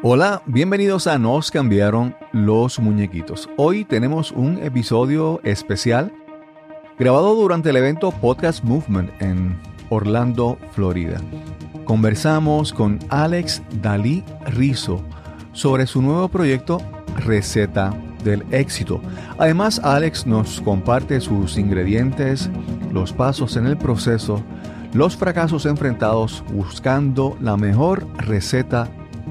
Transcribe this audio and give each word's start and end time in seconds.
Hola, 0.00 0.42
bienvenidos 0.46 1.08
a 1.08 1.18
Nos 1.18 1.50
cambiaron 1.50 2.14
los 2.30 2.78
muñequitos. 2.78 3.50
Hoy 3.56 3.84
tenemos 3.84 4.30
un 4.30 4.62
episodio 4.62 5.40
especial 5.42 6.12
grabado 7.00 7.34
durante 7.34 7.70
el 7.70 7.76
evento 7.78 8.12
Podcast 8.12 8.62
Movement 8.62 9.10
en 9.20 9.58
Orlando, 9.90 10.56
Florida. 10.70 11.20
Conversamos 11.84 12.72
con 12.72 13.00
Alex 13.08 13.60
Dalí 13.82 14.22
Rizo 14.46 15.02
sobre 15.52 15.84
su 15.88 16.00
nuevo 16.00 16.28
proyecto 16.28 16.80
Receta 17.16 17.92
del 18.22 18.44
Éxito. 18.52 19.00
Además, 19.36 19.80
Alex 19.82 20.28
nos 20.28 20.60
comparte 20.60 21.20
sus 21.20 21.58
ingredientes, 21.58 22.48
los 22.92 23.12
pasos 23.12 23.56
en 23.56 23.66
el 23.66 23.76
proceso, 23.76 24.44
los 24.92 25.16
fracasos 25.16 25.66
enfrentados 25.66 26.44
buscando 26.52 27.36
la 27.40 27.56
mejor 27.56 28.06
receta 28.16 28.88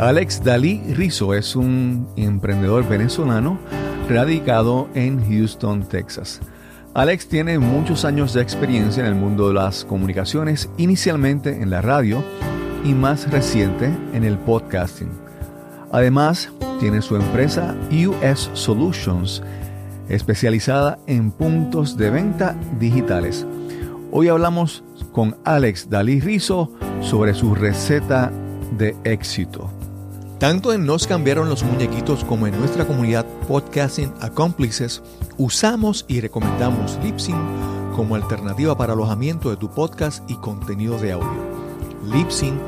Alex 0.00 0.42
Dalí 0.42 0.80
Rizo 0.94 1.34
es 1.34 1.54
un 1.54 2.08
emprendedor 2.16 2.88
venezolano 2.88 3.58
radicado 4.08 4.88
en 4.94 5.22
Houston, 5.28 5.82
Texas. 5.82 6.40
Alex 6.94 7.28
tiene 7.28 7.58
muchos 7.58 8.06
años 8.06 8.32
de 8.32 8.40
experiencia 8.40 9.02
en 9.02 9.08
el 9.08 9.14
mundo 9.14 9.48
de 9.48 9.54
las 9.54 9.84
comunicaciones, 9.84 10.70
inicialmente 10.78 11.60
en 11.60 11.68
la 11.68 11.82
radio 11.82 12.24
y 12.82 12.94
más 12.94 13.30
reciente 13.30 13.94
en 14.14 14.24
el 14.24 14.38
podcasting. 14.38 15.10
Además, 15.92 16.50
tiene 16.80 17.02
su 17.02 17.16
empresa 17.16 17.76
US 17.92 18.48
Solutions, 18.54 19.42
especializada 20.08 20.98
en 21.08 21.30
puntos 21.30 21.98
de 21.98 22.08
venta 22.08 22.56
digitales. 22.78 23.46
Hoy 24.12 24.28
hablamos 24.28 24.82
con 25.12 25.36
Alex 25.44 25.90
Dalí 25.90 26.20
Rizo 26.20 26.72
sobre 27.02 27.34
su 27.34 27.54
receta 27.54 28.32
de 28.78 28.96
éxito. 29.04 29.70
Tanto 30.40 30.72
en 30.72 30.84
Nos 30.86 31.06
cambiaron 31.06 31.48
los 31.50 31.62
muñequitos 31.62 32.24
como 32.24 32.46
en 32.46 32.58
nuestra 32.58 32.86
comunidad 32.86 33.26
Podcasting 33.46 34.14
Accomplices, 34.22 35.02
usamos 35.36 36.06
y 36.08 36.22
recomendamos 36.22 36.98
Lipsync 37.04 37.36
como 37.94 38.14
alternativa 38.14 38.74
para 38.74 38.94
alojamiento 38.94 39.50
de 39.50 39.58
tu 39.58 39.68
podcast 39.68 40.24
y 40.30 40.36
contenido 40.36 40.98
de 40.98 41.12
audio. 41.12 41.28
Lipsync 42.06 42.58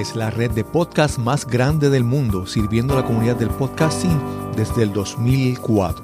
es 0.00 0.16
la 0.16 0.30
red 0.30 0.52
de 0.52 0.64
podcast 0.64 1.18
más 1.18 1.46
grande 1.46 1.90
del 1.90 2.02
mundo, 2.02 2.46
sirviendo 2.46 2.94
a 2.94 3.02
la 3.02 3.04
comunidad 3.04 3.36
del 3.36 3.50
podcasting 3.50 4.18
desde 4.56 4.84
el 4.84 4.94
2004. 4.94 6.02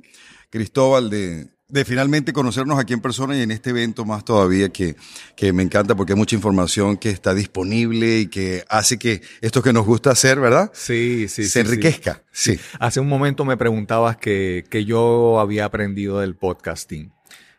Cristóbal, 0.50 1.10
de, 1.10 1.48
de 1.70 1.84
finalmente 1.84 2.32
conocernos 2.32 2.78
aquí 2.78 2.92
en 2.92 3.00
persona 3.00 3.36
y 3.36 3.42
en 3.42 3.50
este 3.50 3.70
evento 3.70 4.04
más 4.04 4.24
todavía 4.24 4.68
que, 4.70 4.96
que 5.36 5.52
me 5.52 5.62
encanta 5.62 5.94
porque 5.94 6.12
hay 6.12 6.18
mucha 6.18 6.36
información 6.36 6.96
que 6.96 7.10
está 7.10 7.34
disponible 7.34 8.20
y 8.20 8.26
que 8.26 8.64
hace 8.68 8.98
que 8.98 9.22
esto 9.40 9.62
que 9.62 9.72
nos 9.72 9.86
gusta 9.86 10.10
hacer, 10.10 10.40
¿verdad? 10.40 10.70
Sí, 10.74 11.28
sí. 11.28 11.44
Se 11.44 11.60
enriquezca. 11.60 12.22
Sí. 12.32 12.58
Hace 12.78 13.00
un 13.00 13.08
momento 13.08 13.44
me 13.44 13.56
preguntabas 13.56 14.16
que, 14.16 14.64
que 14.68 14.84
yo 14.84 15.40
había 15.40 15.64
aprendido 15.64 16.20
del 16.20 16.36
podcasting 16.36 17.12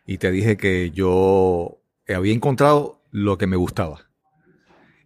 y 0.06 0.18
te 0.18 0.30
dije 0.30 0.56
que 0.56 0.90
yo 0.90 1.80
había 2.08 2.32
encontrado 2.32 3.02
lo 3.10 3.38
que 3.38 3.46
me 3.46 3.56
gustaba. 3.56 4.08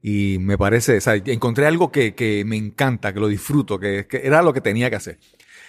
Y 0.03 0.39
me 0.39 0.56
parece, 0.56 0.99
o 0.99 1.00
sea, 1.00 1.15
encontré 1.16 1.66
algo 1.66 1.91
que, 1.91 2.15
que 2.15 2.45
me 2.45 2.56
encanta, 2.56 3.12
que 3.12 3.19
lo 3.19 3.27
disfruto, 3.27 3.81
que, 3.81 4.06
que 4.06 4.19
era 4.25 4.41
lo 4.43 4.53
que 4.53 4.61
tenía 4.61 4.89
que 4.89 4.97
hacer. 4.97 5.19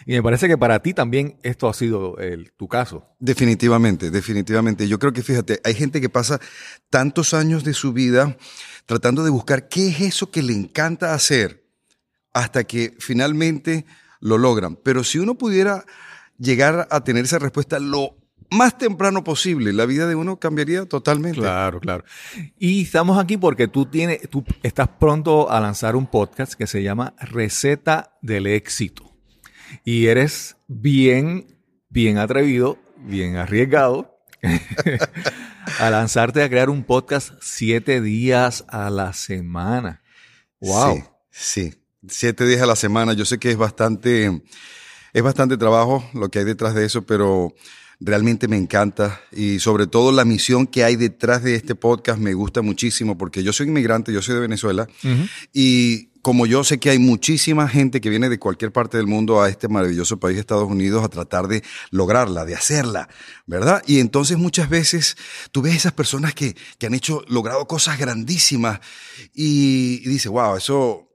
Y 0.05 0.13
me 0.13 0.23
parece 0.23 0.47
que 0.47 0.57
para 0.57 0.81
ti 0.81 0.93
también 0.93 1.37
esto 1.43 1.67
ha 1.67 1.73
sido 1.73 2.17
el, 2.17 2.51
tu 2.53 2.67
caso. 2.67 3.05
Definitivamente, 3.19 4.11
definitivamente. 4.11 4.87
Yo 4.87 4.99
creo 4.99 5.13
que 5.13 5.23
fíjate, 5.23 5.59
hay 5.63 5.73
gente 5.73 6.01
que 6.01 6.09
pasa 6.09 6.39
tantos 6.89 7.33
años 7.33 7.63
de 7.63 7.73
su 7.73 7.93
vida 7.93 8.37
tratando 8.85 9.23
de 9.23 9.29
buscar 9.29 9.67
qué 9.67 9.89
es 9.89 10.01
eso 10.01 10.31
que 10.31 10.41
le 10.41 10.53
encanta 10.53 11.13
hacer 11.13 11.65
hasta 12.33 12.63
que 12.63 12.95
finalmente 12.99 13.85
lo 14.19 14.37
logran. 14.37 14.75
Pero 14.75 15.03
si 15.03 15.19
uno 15.19 15.35
pudiera 15.35 15.85
llegar 16.37 16.87
a 16.91 17.03
tener 17.03 17.25
esa 17.25 17.39
respuesta 17.39 17.79
lo 17.79 18.15
más 18.49 18.77
temprano 18.77 19.23
posible, 19.23 19.73
la 19.73 19.85
vida 19.85 20.07
de 20.07 20.15
uno 20.15 20.39
cambiaría 20.39 20.85
totalmente. 20.85 21.39
Claro, 21.39 21.79
claro. 21.79 22.03
Y 22.57 22.83
estamos 22.83 23.17
aquí 23.17 23.37
porque 23.37 23.67
tú 23.67 23.85
tienes, 23.85 24.29
tú 24.29 24.43
estás 24.63 24.87
pronto 24.87 25.51
a 25.51 25.59
lanzar 25.59 25.95
un 25.95 26.07
podcast 26.07 26.53
que 26.53 26.67
se 26.67 26.83
llama 26.83 27.13
Receta 27.19 28.17
del 28.21 28.47
Éxito. 28.47 29.16
Y 29.83 30.07
eres 30.07 30.57
bien, 30.67 31.57
bien 31.89 32.17
atrevido, 32.17 32.77
bien 32.97 33.35
arriesgado 33.35 34.19
a 35.79 35.89
lanzarte 35.89 36.43
a 36.43 36.49
crear 36.49 36.69
un 36.69 36.83
podcast 36.83 37.33
siete 37.41 38.01
días 38.01 38.65
a 38.67 38.89
la 38.89 39.13
semana. 39.13 40.01
Wow. 40.59 41.03
Sí, 41.31 41.71
sí, 41.71 41.73
siete 42.07 42.45
días 42.45 42.61
a 42.61 42.65
la 42.67 42.75
semana. 42.75 43.13
Yo 43.13 43.25
sé 43.25 43.37
que 43.37 43.51
es 43.51 43.57
bastante, 43.57 44.41
es 45.13 45.23
bastante 45.23 45.57
trabajo 45.57 46.07
lo 46.13 46.29
que 46.29 46.39
hay 46.39 46.45
detrás 46.45 46.73
de 46.73 46.85
eso, 46.85 47.05
pero 47.05 47.53
realmente 47.99 48.47
me 48.47 48.57
encanta 48.57 49.21
y 49.31 49.59
sobre 49.59 49.87
todo 49.87 50.11
la 50.11 50.23
misión 50.23 50.67
que 50.67 50.83
hay 50.83 50.95
detrás 50.95 51.43
de 51.43 51.55
este 51.55 51.73
podcast 51.73 52.19
me 52.19 52.33
gusta 52.35 52.61
muchísimo 52.61 53.17
porque 53.17 53.43
yo 53.43 53.53
soy 53.53 53.67
inmigrante, 53.67 54.13
yo 54.13 54.21
soy 54.21 54.35
de 54.35 54.41
Venezuela 54.41 54.87
uh 55.03 55.07
-huh. 55.07 55.29
y 55.51 56.06
como 56.21 56.45
yo 56.45 56.63
sé 56.63 56.79
que 56.79 56.89
hay 56.89 56.99
muchísima 56.99 57.67
gente 57.67 58.01
que 58.01 58.09
viene 58.09 58.29
de 58.29 58.39
cualquier 58.39 58.71
parte 58.71 58.97
del 58.97 59.07
mundo 59.07 59.41
a 59.41 59.49
este 59.49 59.67
maravilloso 59.67 60.19
país, 60.19 60.37
Estados 60.37 60.69
Unidos, 60.69 61.03
a 61.03 61.09
tratar 61.09 61.47
de 61.47 61.63
lograrla, 61.91 62.45
de 62.45 62.55
hacerla, 62.55 63.09
¿verdad? 63.45 63.83
Y 63.87 63.99
entonces 63.99 64.37
muchas 64.37 64.69
veces 64.69 65.17
tú 65.51 65.61
ves 65.61 65.75
esas 65.75 65.93
personas 65.93 66.33
que, 66.33 66.55
que 66.77 66.87
han 66.87 66.93
hecho, 66.93 67.23
logrado 67.27 67.67
cosas 67.67 67.97
grandísimas 67.97 68.79
y, 69.33 70.01
y 70.03 70.09
dices, 70.09 70.31
wow, 70.31 70.57
eso 70.57 71.07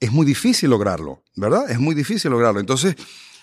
es 0.00 0.12
muy 0.12 0.26
difícil 0.26 0.70
lograrlo, 0.70 1.22
¿verdad? 1.36 1.70
Es 1.70 1.78
muy 1.78 1.94
difícil 1.94 2.30
lograrlo. 2.30 2.60
Entonces, 2.60 2.96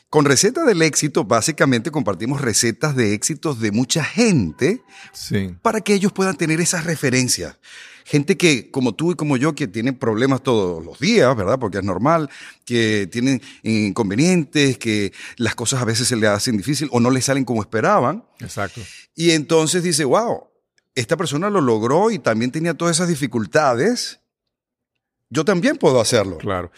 con 0.10 0.26
Receta 0.26 0.64
del 0.64 0.82
Éxito, 0.82 1.26
básicamente 1.26 1.92
compartimos 1.92 2.42
recetas 2.42 2.96
de 2.96 3.14
éxitos 3.14 3.60
de 3.60 3.72
mucha 3.72 4.04
gente 4.04 4.82
sí. 5.14 5.56
para 5.62 5.82
que 5.82 5.94
ellos 5.94 6.14
puedan 6.14 6.38
tener 6.38 6.62
esas 6.62 6.86
referencias. 6.86 7.58
Gente 8.06 8.38
que, 8.38 8.70
como 8.70 8.94
tú 8.94 9.12
y 9.12 9.16
como 9.16 9.36
yo, 9.36 9.56
que 9.56 9.68
tienen 9.68 9.96
problemas 9.96 10.44
todos 10.44 10.86
los 10.86 11.00
días, 11.00 11.36
¿verdad? 11.36 11.58
Porque 11.58 11.80
es 11.80 11.84
normal, 11.84 12.30
que 12.64 13.10
tienen 13.12 13.42
inconvenientes, 13.64 14.78
que 14.78 15.12
las 15.38 15.56
cosas 15.56 15.82
a 15.82 15.86
veces 15.86 16.08
se 16.08 16.16
les 16.16 16.30
hacen 16.30 16.56
difícil 16.56 16.88
o 16.92 17.00
no 17.00 17.10
les 17.10 17.26
salen 17.26 17.46
como 17.46 17.64
esperaban. 17.64 18.24
Exacto. 18.40 18.80
Y 19.16 19.32
entonces 19.32 19.82
dice, 19.82 20.06
wow, 20.06 20.50
esta 20.94 21.18
persona 21.18 21.50
lo 21.50 21.62
logró 21.62 22.12
y 22.12 22.20
también 22.20 22.52
tenía 22.52 22.76
todas 22.76 22.96
esas 22.98 23.08
dificultades. 23.08 24.20
Yo 25.32 25.44
también 25.44 25.76
puedo 25.78 26.00
hacerlo. 26.00 26.38
Claro. 26.38 26.72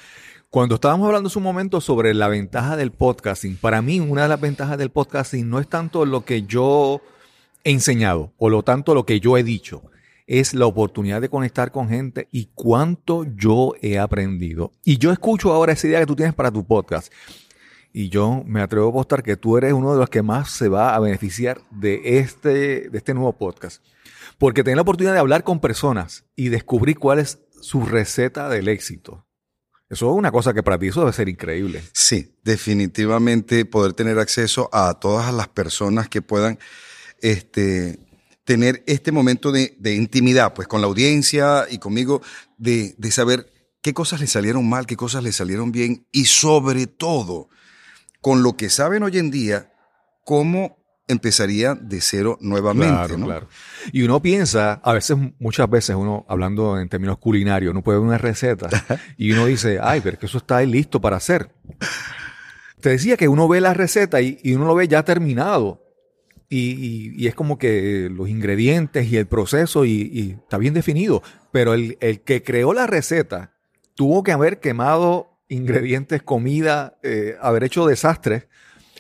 Cuando 0.50 0.76
estábamos 0.76 1.08
hablando 1.08 1.28
hace 1.28 1.40
un 1.40 1.44
momento 1.44 1.82
sobre 1.82 2.14
la 2.14 2.30
ventaja 2.30 2.78
del 2.78 2.92
podcasting, 2.92 3.58
para 3.58 3.82
mí 3.82 4.00
una 4.00 4.24
de 4.24 4.30
las 4.30 4.40
ventajas 4.40 4.78
del 4.78 4.92
podcasting 4.92 5.50
no 5.50 5.60
es 5.60 5.68
tanto 5.68 6.06
lo 6.06 6.24
que 6.24 6.44
yo 6.44 7.02
enseñado, 7.66 8.32
o 8.38 8.50
lo 8.50 8.64
tanto 8.64 8.96
lo 8.96 9.06
que 9.06 9.20
yo 9.20 9.38
he 9.38 9.44
dicho, 9.44 9.84
es 10.26 10.54
la 10.54 10.66
oportunidad 10.66 11.20
de 11.20 11.28
conectar 11.28 11.74
con 11.74 11.90
gente 11.90 12.30
y 12.32 12.48
cuánto 12.56 13.26
yo 13.36 13.74
he 13.82 14.00
aprendido. 14.00 14.72
Y 14.86 15.00
yo 15.00 15.12
escucho 15.12 15.52
ahora 15.52 15.74
esa 15.74 15.88
idea 15.88 16.00
que 16.00 16.06
tú 16.06 16.16
tienes 16.16 16.34
para 16.34 16.50
tu 16.50 16.66
podcast. 16.66 17.12
Y 17.92 18.08
yo 18.08 18.42
me 18.46 18.62
atrevo 18.62 18.88
a 18.88 18.90
apostar 18.92 19.24
que 19.24 19.36
tú 19.36 19.58
eres 19.58 19.74
uno 19.74 19.92
de 19.92 20.00
los 20.00 20.10
que 20.10 20.22
más 20.22 20.50
se 20.52 20.70
va 20.70 20.96
a 20.96 21.00
beneficiar 21.02 21.60
de 21.72 22.20
este, 22.20 22.90
de 22.90 22.98
este 22.98 23.14
nuevo 23.14 23.34
podcast. 23.34 23.84
Porque 24.38 24.64
tener 24.64 24.78
la 24.78 24.84
oportunidad 24.84 25.14
de 25.14 25.20
hablar 25.20 25.44
con 25.44 25.60
personas 25.60 26.24
y 26.38 26.48
descubrir 26.48 26.98
cuál 26.98 27.20
es 27.20 27.40
su 27.60 27.86
receta 27.86 28.48
del 28.48 28.70
éxito. 28.70 29.27
Eso 29.90 30.12
es 30.12 30.18
una 30.18 30.32
cosa 30.32 30.54
que 30.54 30.64
para 30.64 30.78
ti 30.78 30.88
eso 30.88 31.00
debe 31.00 31.14
ser 31.14 31.30
increíble. 31.30 31.82
Sí, 31.94 32.36
definitivamente 32.44 33.64
poder 33.66 33.94
tener 33.94 34.20
acceso 34.20 34.70
a 34.74 35.00
todas 35.00 35.34
las 35.34 35.48
personas 35.48 36.10
que 36.10 36.22
puedan 36.22 36.60
este, 37.22 38.00
tener 38.44 38.84
este 38.86 39.12
momento 39.12 39.52
de, 39.52 39.96
intimidad, 39.96 40.54
pues 40.54 40.68
con 40.68 40.82
la 40.82 40.88
audiencia 40.88 41.66
y 41.70 41.78
conmigo, 41.78 42.22
de, 42.58 42.96
de 42.98 43.12
saber 43.12 43.52
qué 43.82 43.94
cosas 43.94 44.20
le 44.20 44.28
salieron 44.28 44.68
mal, 44.68 44.86
qué 44.86 44.98
cosas 44.98 45.24
le 45.24 45.32
salieron 45.32 45.72
bien 45.72 46.06
y 46.12 46.26
sobre 46.26 46.88
todo, 46.88 47.50
con 48.20 48.44
lo 48.44 48.58
que 48.58 48.70
saben 48.70 49.04
hoy 49.04 49.18
en 49.18 49.32
día, 49.32 49.72
cómo 50.26 50.77
empezaría 51.08 51.76
de 51.76 52.02
cero 52.02 52.38
nuevamente. 52.42 52.94
Claro, 52.94 53.26
claro. 53.26 53.48
Y 53.92 54.04
uno 54.04 54.22
piensa, 54.22 54.74
a 54.84 54.94
veces, 54.94 55.18
muchas 55.40 55.70
veces, 55.70 55.96
uno 55.96 56.26
hablando 56.28 56.80
en 56.80 56.90
términos 56.90 57.18
culinarios, 57.18 57.72
uno 57.72 57.82
puede 57.82 58.00
ver 58.00 58.08
una 58.08 58.18
receta 58.18 58.70
y 59.18 59.32
uno 59.32 59.46
dice, 59.46 59.80
ay, 59.82 60.02
pero 60.04 60.20
que 60.20 60.26
eso 60.26 60.38
está 60.38 60.58
ahí 60.58 60.68
listo 60.68 61.00
para 61.00 61.18
hacer. 61.18 61.50
Te 62.82 62.90
decía 62.90 63.18
que 63.18 63.28
uno 63.28 63.48
ve 63.48 63.62
la 63.62 63.74
receta 63.74 64.22
y, 64.22 64.40
uno 64.54 64.66
lo 64.66 64.76
ve 64.76 64.88
ya 64.88 65.04
terminado. 65.04 65.84
Y, 66.50 67.28
es 67.28 67.36
como 67.36 67.58
que 67.58 68.10
los 68.12 68.30
ingredientes 68.30 69.12
y 69.12 69.18
el 69.18 69.28
proceso 69.28 69.86
y, 69.86 70.38
está 70.42 70.58
bien 70.58 70.74
definido. 70.74 71.24
Pero 71.52 71.74
el, 71.74 71.98
que 72.24 72.44
creó 72.44 72.74
la 72.74 72.86
receta 72.86 73.54
tuvo 73.96 74.24
que 74.24 74.32
haber 74.32 74.60
quemado 74.60 75.40
ingredientes, 75.50 76.22
comida, 76.22 76.98
eh, 77.04 77.38
haber 77.42 77.64
hecho 77.64 77.88
desastres 77.88 78.48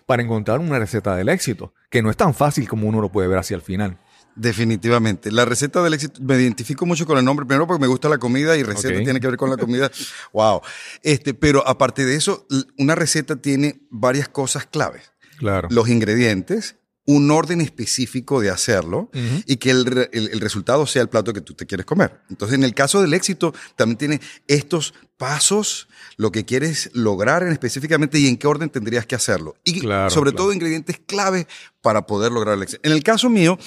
para 0.05 0.23
encontrar 0.23 0.59
una 0.59 0.79
receta 0.79 1.15
del 1.15 1.29
éxito, 1.29 1.73
que 1.89 2.01
no 2.01 2.09
es 2.09 2.17
tan 2.17 2.33
fácil 2.33 2.67
como 2.67 2.87
uno 2.87 3.01
lo 3.01 3.11
puede 3.11 3.27
ver 3.27 3.37
hacia 3.37 3.55
el 3.55 3.61
final. 3.61 3.97
Definitivamente. 4.35 5.31
La 5.31 5.45
receta 5.45 5.81
del 5.81 5.95
éxito, 5.95 6.21
me 6.21 6.35
identifico 6.35 6.85
mucho 6.85 7.07
con 7.07 7.17
el 7.17 7.25
nombre, 7.25 7.45
primero 7.45 7.65
porque 7.65 7.81
me 7.81 7.87
gusta 7.87 8.07
la 8.07 8.19
comida 8.19 8.55
y 8.55 8.61
receta 8.63 8.99
tiene 8.99 9.19
que 9.19 9.27
ver 9.27 9.37
con 9.37 9.49
la 9.49 9.57
comida. 9.57 9.89
wow. 10.31 10.61
Este, 11.01 11.33
pero 11.33 11.67
aparte 11.67 12.05
de 12.05 12.15
eso, 12.15 12.45
una 12.77 12.93
receta 12.93 13.37
tiene 13.37 13.81
varias 13.89 14.29
cosas 14.29 14.67
claves. 14.67 15.11
Claro. 15.37 15.67
Los 15.71 15.89
ingredientes, 15.89 16.75
un 17.07 17.31
orden 17.31 17.61
específico 17.61 18.41
de 18.41 18.49
hacerlo 18.49 19.09
y 19.45 19.55
que 19.55 19.69
el, 19.71 20.09
el, 20.11 20.39
resultado 20.41 20.85
sea 20.85 21.01
el 21.01 21.07
plato 21.07 21.31
que 21.31 21.39
tú 21.39 21.53
te 21.53 21.65
quieres 21.65 21.85
comer. 21.85 22.19
Entonces, 22.29 22.55
en 22.57 22.65
el 22.65 22.73
caso 22.73 23.01
del 23.01 23.13
éxito, 23.13 23.53
también 23.77 23.97
tiene 23.97 24.21
estos 24.45 24.93
pasos, 25.15 25.87
lo 26.17 26.33
que 26.33 26.43
quieres 26.43 26.89
lograr 26.93 27.43
en 27.43 27.53
específicamente 27.53 28.19
y 28.19 28.27
en 28.27 28.35
qué 28.35 28.45
orden 28.45 28.69
tendrías 28.69 29.05
que 29.05 29.15
hacerlo. 29.15 29.55
Y 29.63 29.79
sobre 30.09 30.33
todo 30.33 30.51
ingredientes 30.51 30.99
clave 30.99 31.47
para 31.81 32.05
poder 32.05 32.33
lograr 32.33 32.55
el 32.55 32.63
éxito. 32.63 32.81
En 32.83 32.91
el 32.91 33.01
caso 33.03 33.29
mío, 33.29 33.57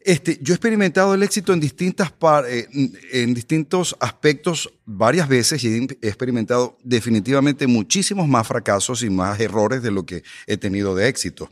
este, 0.00 0.38
yo 0.40 0.54
he 0.54 0.56
experimentado 0.56 1.12
el 1.12 1.22
éxito 1.22 1.52
en, 1.52 1.60
distintas 1.60 2.10
eh, 2.48 2.68
en 3.12 3.34
distintos 3.34 3.94
aspectos 4.00 4.72
varias 4.86 5.28
veces 5.28 5.62
y 5.62 5.86
he 6.00 6.08
experimentado 6.08 6.78
definitivamente 6.82 7.66
muchísimos 7.66 8.26
más 8.26 8.48
fracasos 8.48 9.02
y 9.02 9.10
más 9.10 9.38
errores 9.38 9.82
de 9.82 9.90
lo 9.90 10.06
que 10.06 10.24
he 10.46 10.56
tenido 10.56 10.94
de 10.94 11.08
éxito. 11.08 11.50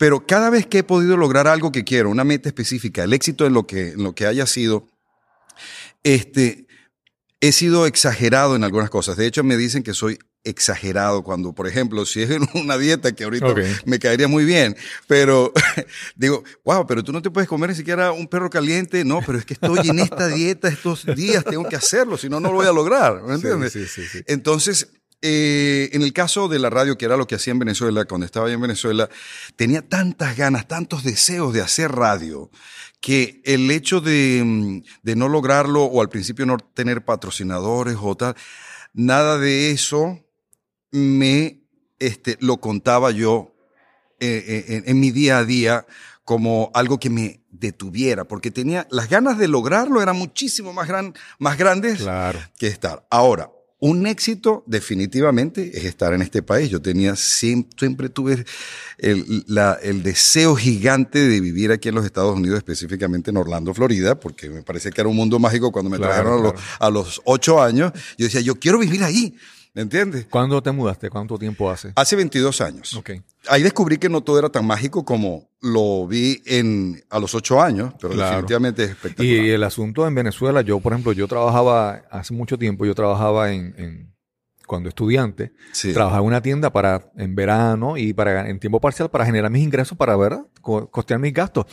Pero 0.00 0.26
cada 0.26 0.48
vez 0.48 0.66
que 0.66 0.78
he 0.78 0.82
podido 0.82 1.18
lograr 1.18 1.46
algo 1.46 1.72
que 1.72 1.84
quiero, 1.84 2.08
una 2.08 2.24
meta 2.24 2.48
específica, 2.48 3.04
el 3.04 3.12
éxito 3.12 3.44
en 3.44 3.52
lo 3.52 3.66
que, 3.66 3.90
en 3.90 4.02
lo 4.02 4.14
que 4.14 4.24
haya 4.24 4.46
sido, 4.46 4.86
este, 6.04 6.66
he 7.42 7.52
sido 7.52 7.84
exagerado 7.84 8.56
en 8.56 8.64
algunas 8.64 8.88
cosas. 8.88 9.18
De 9.18 9.26
hecho, 9.26 9.44
me 9.44 9.58
dicen 9.58 9.82
que 9.82 9.92
soy 9.92 10.18
exagerado 10.42 11.22
cuando, 11.22 11.52
por 11.52 11.66
ejemplo, 11.66 12.06
si 12.06 12.22
es 12.22 12.30
en 12.30 12.48
una 12.54 12.78
dieta 12.78 13.12
que 13.12 13.24
ahorita 13.24 13.54
me 13.84 13.98
caería 13.98 14.26
muy 14.26 14.46
bien, 14.46 14.74
pero 15.06 15.52
digo, 16.16 16.44
wow, 16.64 16.86
pero 16.86 17.04
tú 17.04 17.12
no 17.12 17.20
te 17.20 17.30
puedes 17.30 17.46
comer 17.46 17.68
ni 17.68 17.76
siquiera 17.76 18.10
un 18.12 18.26
perro 18.26 18.48
caliente. 18.48 19.04
No, 19.04 19.20
pero 19.26 19.36
es 19.36 19.44
que 19.44 19.52
estoy 19.52 19.86
en 19.86 19.98
esta 19.98 20.28
dieta 20.34 20.68
estos 20.68 21.04
días, 21.14 21.44
tengo 21.44 21.68
que 21.68 21.76
hacerlo, 21.76 22.16
si 22.16 22.30
no, 22.30 22.40
no 22.40 22.48
lo 22.48 22.54
voy 22.54 22.66
a 22.66 22.72
lograr. 22.72 23.22
¿Me 23.22 23.34
entiendes? 23.34 23.74
Sí, 23.74 23.84
sí, 23.86 24.06
sí, 24.10 24.22
Entonces, 24.26 24.94
eh, 25.22 25.90
en 25.92 26.02
el 26.02 26.12
caso 26.12 26.48
de 26.48 26.58
la 26.58 26.70
radio, 26.70 26.96
que 26.96 27.04
era 27.04 27.16
lo 27.16 27.26
que 27.26 27.34
hacía 27.34 27.52
en 27.52 27.58
Venezuela, 27.58 28.04
cuando 28.06 28.24
estaba 28.24 28.46
ahí 28.46 28.54
en 28.54 28.60
Venezuela, 28.60 29.08
tenía 29.56 29.82
tantas 29.82 30.36
ganas, 30.36 30.66
tantos 30.66 31.04
deseos 31.04 31.52
de 31.52 31.60
hacer 31.60 31.92
radio, 31.92 32.50
que 33.00 33.42
el 33.44 33.70
hecho 33.70 34.00
de, 34.00 34.42
mm, 34.44 34.82
de 35.02 35.16
no 35.16 35.28
lograrlo 35.28 35.84
o 35.84 36.00
al 36.00 36.08
principio 36.08 36.46
no 36.46 36.58
tener 36.58 37.04
patrocinadores 37.04 37.96
o 38.00 38.16
tal, 38.16 38.34
nada 38.92 39.38
de 39.38 39.70
eso 39.70 40.20
me 40.90 41.60
este, 41.98 42.36
lo 42.40 42.58
contaba 42.58 43.10
yo 43.10 43.54
eh, 44.18 44.64
eh, 44.68 44.82
en, 44.86 45.00
mi 45.00 45.10
día 45.10 45.38
a 45.38 45.44
día 45.44 45.86
como 46.24 46.70
algo 46.74 46.98
que 46.98 47.10
me 47.10 47.42
detuviera, 47.50 48.24
porque 48.24 48.50
tenía 48.50 48.86
las 48.90 49.08
ganas 49.08 49.38
de 49.38 49.48
lograrlo 49.48 50.02
eran 50.02 50.16
muchísimo 50.16 50.72
más, 50.72 50.88
gran, 50.88 51.14
más 51.38 51.58
grandes 51.58 52.04
que 52.58 52.66
estar. 52.66 53.06
Ahora, 53.10 53.50
un 53.80 54.06
éxito 54.06 54.62
definitivamente 54.66 55.76
es 55.76 55.84
estar 55.84 56.12
en 56.12 56.20
este 56.20 56.42
país. 56.42 56.68
Yo 56.68 56.82
tenía 56.82 57.16
siempre, 57.16 57.76
siempre 57.78 58.08
tuve 58.10 58.44
el, 58.98 59.44
el, 59.82 60.02
deseo 60.02 60.54
gigante 60.54 61.18
de 61.18 61.40
vivir 61.40 61.72
aquí 61.72 61.88
en 61.88 61.94
los 61.94 62.04
Estados 62.04 62.36
Unidos, 62.36 62.58
específicamente 62.58 63.30
en 63.30 63.38
Orlando, 63.38 63.72
Florida, 63.72 64.20
porque 64.20 64.50
me 64.50 64.62
parecía 64.62 64.90
que 64.90 65.00
era 65.00 65.08
un 65.08 65.16
mundo 65.16 65.38
mágico 65.38 65.72
cuando 65.72 65.90
me 65.90 65.98
trajeron 65.98 66.40
a, 66.40 66.42
los, 66.42 66.54
a 66.78 66.90
los 66.90 67.22
ocho 67.24 67.62
años. 67.62 67.92
Yo 68.18 68.26
decía, 68.26 68.42
yo 68.42 68.56
quiero 68.56 68.78
vivir 68.78 69.02
ahí. 69.02 69.34
¿Me 69.72 69.82
entiendes? 69.82 70.26
¿Cuándo 70.28 70.60
te 70.62 70.72
mudaste? 70.72 71.10
¿Cuánto 71.10 71.38
tiempo 71.38 71.70
hace? 71.70 71.92
Hace 71.94 72.16
22 72.16 72.60
años. 72.60 72.94
Okay. 72.94 73.22
Ahí 73.48 73.62
descubrí 73.62 73.98
que 73.98 74.08
no 74.08 74.20
todo 74.20 74.38
era 74.38 74.48
tan 74.48 74.66
mágico 74.66 75.04
como 75.04 75.48
lo 75.60 76.06
vi 76.08 76.42
en, 76.46 77.04
a 77.08 77.20
los 77.20 77.34
8 77.34 77.62
años, 77.62 77.94
pero 78.00 78.14
definitivamente 78.14 78.84
es 78.84 78.90
espectacular. 78.90 79.32
Y 79.32 79.50
el 79.50 79.62
asunto 79.62 80.06
en 80.06 80.14
Venezuela, 80.14 80.62
yo, 80.62 80.80
por 80.80 80.92
ejemplo, 80.92 81.12
yo 81.12 81.28
trabajaba, 81.28 82.02
hace 82.10 82.34
mucho 82.34 82.58
tiempo, 82.58 82.84
yo 82.84 82.94
trabajaba 82.94 83.52
en, 83.52 83.74
en 83.78 84.14
cuando 84.66 84.88
estudiante, 84.88 85.52
trabajaba 85.92 86.20
en 86.22 86.26
una 86.26 86.42
tienda 86.42 86.70
para, 86.70 87.10
en 87.16 87.34
verano 87.34 87.96
y 87.96 88.12
para, 88.12 88.48
en 88.48 88.58
tiempo 88.58 88.80
parcial 88.80 89.10
para 89.10 89.26
generar 89.26 89.50
mis 89.50 89.62
ingresos 89.62 89.96
para, 89.96 90.16
ver, 90.16 90.38
costear 90.62 91.20
mis 91.20 91.32
gastos. 91.32 91.66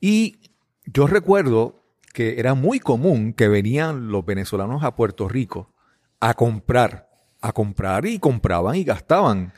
Y 0.00 0.40
yo 0.84 1.06
recuerdo 1.06 1.82
que 2.12 2.38
era 2.40 2.54
muy 2.54 2.80
común 2.80 3.32
que 3.32 3.48
venían 3.48 4.08
los 4.08 4.24
venezolanos 4.24 4.82
a 4.82 4.94
Puerto 4.96 5.28
Rico 5.28 5.74
a 6.20 6.34
comprar 6.34 7.11
a 7.42 7.52
comprar 7.52 8.06
y 8.06 8.18
compraban 8.18 8.76
y 8.76 8.84
gastaban. 8.84 9.52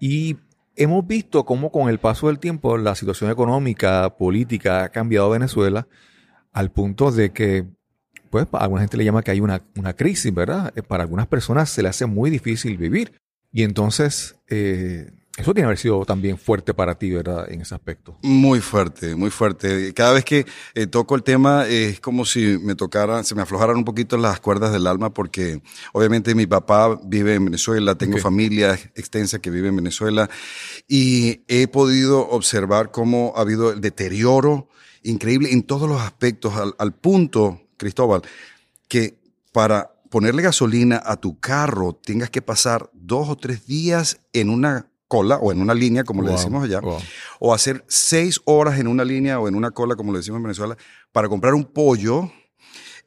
Y 0.00 0.36
hemos 0.74 1.06
visto 1.06 1.44
cómo 1.44 1.70
con 1.70 1.88
el 1.88 1.98
paso 1.98 2.26
del 2.26 2.38
tiempo 2.38 2.78
la 2.78 2.94
situación 2.94 3.30
económica, 3.30 4.16
política 4.16 4.84
ha 4.84 4.88
cambiado 4.88 5.30
Venezuela 5.30 5.86
al 6.52 6.72
punto 6.72 7.12
de 7.12 7.30
que, 7.30 7.66
pues, 8.30 8.46
alguna 8.52 8.80
gente 8.80 8.96
le 8.96 9.04
llama 9.04 9.22
que 9.22 9.30
hay 9.30 9.40
una, 9.40 9.62
una 9.76 9.92
crisis, 9.92 10.32
¿verdad? 10.34 10.72
Eh, 10.74 10.82
para 10.82 11.04
algunas 11.04 11.26
personas 11.26 11.70
se 11.70 11.82
le 11.82 11.90
hace 11.90 12.06
muy 12.06 12.30
difícil 12.30 12.76
vivir. 12.76 13.12
Y 13.52 13.62
entonces, 13.62 14.36
eh, 14.48 15.10
eso 15.40 15.54
tiene 15.54 15.62
que 15.62 15.66
haber 15.66 15.78
sido 15.78 16.04
también 16.04 16.38
fuerte 16.38 16.74
para 16.74 16.96
ti, 16.96 17.10
¿verdad? 17.10 17.50
En 17.50 17.60
ese 17.60 17.74
aspecto. 17.74 18.18
Muy 18.22 18.60
fuerte, 18.60 19.14
muy 19.14 19.30
fuerte. 19.30 19.92
Cada 19.94 20.12
vez 20.12 20.24
que 20.24 20.46
eh, 20.74 20.86
toco 20.86 21.14
el 21.14 21.22
tema 21.22 21.66
es 21.66 22.00
como 22.00 22.24
si 22.24 22.58
me 22.58 22.74
tocaran, 22.74 23.24
se 23.24 23.34
me 23.34 23.42
aflojaran 23.42 23.76
un 23.76 23.84
poquito 23.84 24.16
las 24.16 24.40
cuerdas 24.40 24.72
del 24.72 24.86
alma 24.86 25.12
porque 25.12 25.62
obviamente 25.92 26.34
mi 26.34 26.46
papá 26.46 26.98
vive 27.04 27.34
en 27.34 27.46
Venezuela, 27.46 27.94
tengo 27.94 28.18
familia 28.18 28.74
extensa 28.94 29.38
que 29.38 29.50
vive 29.50 29.68
en 29.68 29.76
Venezuela 29.76 30.28
y 30.86 31.42
he 31.48 31.66
podido 31.68 32.28
observar 32.28 32.90
cómo 32.90 33.32
ha 33.36 33.40
habido 33.40 33.72
el 33.72 33.80
deterioro 33.80 34.68
increíble 35.02 35.52
en 35.52 35.62
todos 35.62 35.88
los 35.88 36.00
aspectos 36.00 36.54
al, 36.56 36.74
al 36.78 36.92
punto, 36.92 37.62
Cristóbal, 37.76 38.22
que 38.88 39.18
para 39.52 39.94
ponerle 40.10 40.42
gasolina 40.42 41.00
a 41.04 41.16
tu 41.16 41.38
carro 41.38 41.94
tengas 41.94 42.30
que 42.30 42.42
pasar 42.42 42.90
dos 42.92 43.28
o 43.28 43.36
tres 43.36 43.66
días 43.66 44.20
en 44.32 44.50
una 44.50 44.89
cola 45.10 45.38
o 45.38 45.50
en 45.50 45.60
una 45.60 45.74
línea, 45.74 46.04
como 46.04 46.22
le 46.22 46.30
decimos 46.30 46.62
allá, 46.62 46.80
o 47.40 47.52
hacer 47.52 47.84
seis 47.88 48.40
horas 48.44 48.78
en 48.78 48.86
una 48.86 49.04
línea 49.04 49.40
o 49.40 49.48
en 49.48 49.56
una 49.56 49.72
cola, 49.72 49.96
como 49.96 50.12
le 50.12 50.18
decimos 50.18 50.38
en 50.38 50.44
Venezuela, 50.44 50.76
para 51.10 51.28
comprar 51.28 51.52
un 51.52 51.64
pollo. 51.64 52.30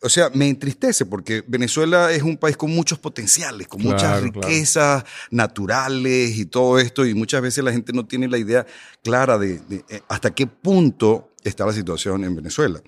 O 0.01 0.09
sea, 0.09 0.29
me 0.33 0.49
entristece 0.49 1.05
porque 1.05 1.45
Venezuela 1.47 2.11
es 2.11 2.21
un 2.21 2.35
país 2.35 2.57
con 2.57 2.71
muchos 2.75 2.99
potenciales, 2.99 3.69
con 3.69 3.81
muchas 3.81 4.21
riquezas 4.21 5.05
naturales 5.31 6.37
y 6.37 6.45
todo 6.45 6.77
esto, 6.77 7.05
y 7.05 7.13
muchas 7.13 7.41
veces 7.41 7.63
la 7.63 7.71
gente 7.71 7.93
no 7.93 8.05
tiene 8.05 8.27
la 8.27 8.37
idea 8.37 8.65
clara 9.01 9.37
de, 9.37 9.61
eh, 9.69 10.01
hasta 10.09 10.35
qué 10.35 10.45
punto 10.45 11.31
está 11.41 11.65
la 11.65 11.71
situación 11.71 12.25
en 12.25 12.35
Venezuela. 12.35 12.81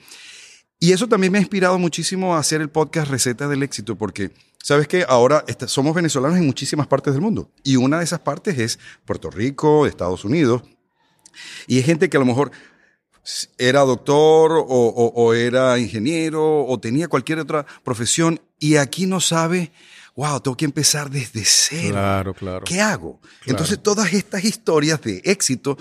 Y 0.80 0.92
eso 0.92 1.08
también 1.08 1.32
me 1.32 1.38
ha 1.38 1.42
inspirado 1.42 1.80
muchísimo 1.80 2.36
a 2.36 2.40
hacer 2.40 2.62
el 2.62 2.70
podcast 2.70 3.10
Receta 3.10 3.48
del 3.48 3.64
Éxito, 3.64 3.96
porque 3.96 4.32
sabes 4.62 4.88
que 4.88 5.06
ahora 5.08 5.46
somos 5.68 5.96
venezolanos 5.96 6.38
en 6.38 6.46
muchísimas 6.46 6.88
partes 6.88 7.14
del 7.14 7.22
mundo. 7.22 7.50
Y 7.64 7.78
una 7.78 8.00
de 8.00 8.04
esas 8.04 8.20
partes 8.20 8.60
es 8.60 8.80
Puerto 9.06 9.32
Rico, 9.32 9.86
Estados 9.86 10.26
Unidos. 10.26 10.64
Y 11.68 11.78
hay 11.78 11.84
gente 11.84 12.10
que 12.10 12.18
a 12.18 12.20
lo 12.20 12.26
mejor 12.26 12.52
era 13.58 13.82
doctor 13.82 14.52
o, 14.52 14.64
o, 14.68 15.34
era 15.34 15.80
ingeniero 15.80 16.66
o 16.66 16.80
tenía 16.80 17.08
cualquier 17.08 17.40
otra 17.40 17.66
profesión 17.84 18.40
y 18.60 18.76
aquí 18.76 19.08
no 19.08 19.20
sabe, 19.20 19.72
wow, 20.16 20.40
tengo 20.40 20.56
que 20.56 20.66
empezar 20.66 21.10
desde 21.10 21.44
cero. 21.44 21.94
Claro, 21.94 22.34
claro. 22.34 22.66
¿Qué 22.66 22.82
hago? 22.82 23.20
Entonces 23.46 23.82
todas 23.82 24.14
estas 24.14 24.44
historias 24.44 25.02
de 25.02 25.22
éxito 25.26 25.78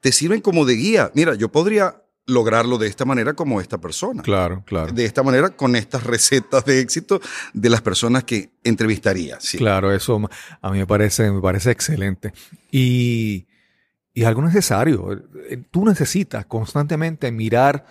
te 0.00 0.12
sirven 0.12 0.40
como 0.40 0.64
de 0.64 0.74
guía. 0.74 1.10
Mira, 1.14 1.34
yo 1.34 1.50
podría 1.50 2.02
lograrlo 2.26 2.76
de 2.76 2.88
esta 2.88 3.04
manera 3.04 3.34
como 3.34 3.60
esta 3.60 3.78
persona. 3.78 4.22
Claro, 4.22 4.62
claro. 4.66 4.92
De 4.92 5.04
esta 5.04 5.22
manera 5.22 5.50
con 5.50 5.76
estas 5.76 6.04
recetas 6.04 6.64
de 6.64 6.80
éxito 6.80 7.20
de 7.54 7.70
las 7.70 7.82
personas 7.82 8.24
que 8.24 8.50
entrevistaría. 8.64 9.38
Claro, 9.56 9.92
eso 9.92 10.20
a 10.60 10.70
mí 10.70 10.78
me 10.78 10.86
parece, 10.86 11.30
me 11.30 11.40
parece 11.40 11.70
excelente. 11.70 12.32
Y, 12.70 13.46
y 14.12 14.24
algo 14.24 14.42
necesario. 14.42 15.12
Eh, 15.48 15.62
tú 15.70 15.84
necesitas 15.84 16.46
constantemente 16.46 17.30
mirar 17.30 17.86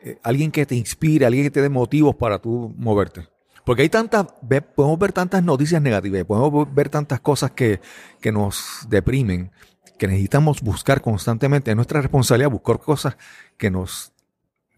eh, 0.00 0.18
alguien 0.22 0.52
que 0.52 0.64
te 0.64 0.76
inspire, 0.76 1.26
alguien 1.26 1.44
que 1.44 1.50
te 1.50 1.62
dé 1.62 1.68
motivos 1.68 2.14
para 2.14 2.38
tú 2.38 2.72
moverte. 2.76 3.28
Porque 3.64 3.82
hay 3.82 3.88
tantas, 3.88 4.26
podemos 4.74 4.98
ver 4.98 5.12
tantas 5.12 5.42
noticias 5.42 5.82
negativas, 5.82 6.24
podemos 6.24 6.72
ver 6.72 6.88
tantas 6.88 7.20
cosas 7.20 7.50
que, 7.50 7.80
que 8.20 8.32
nos 8.32 8.86
deprimen 8.88 9.50
que 9.98 10.08
necesitamos 10.08 10.62
buscar 10.62 11.02
constantemente. 11.02 11.70
Es 11.70 11.76
nuestra 11.76 12.00
responsabilidad 12.00 12.50
buscar 12.50 12.78
cosas 12.78 13.16
que 13.56 13.70
nos, 13.70 14.12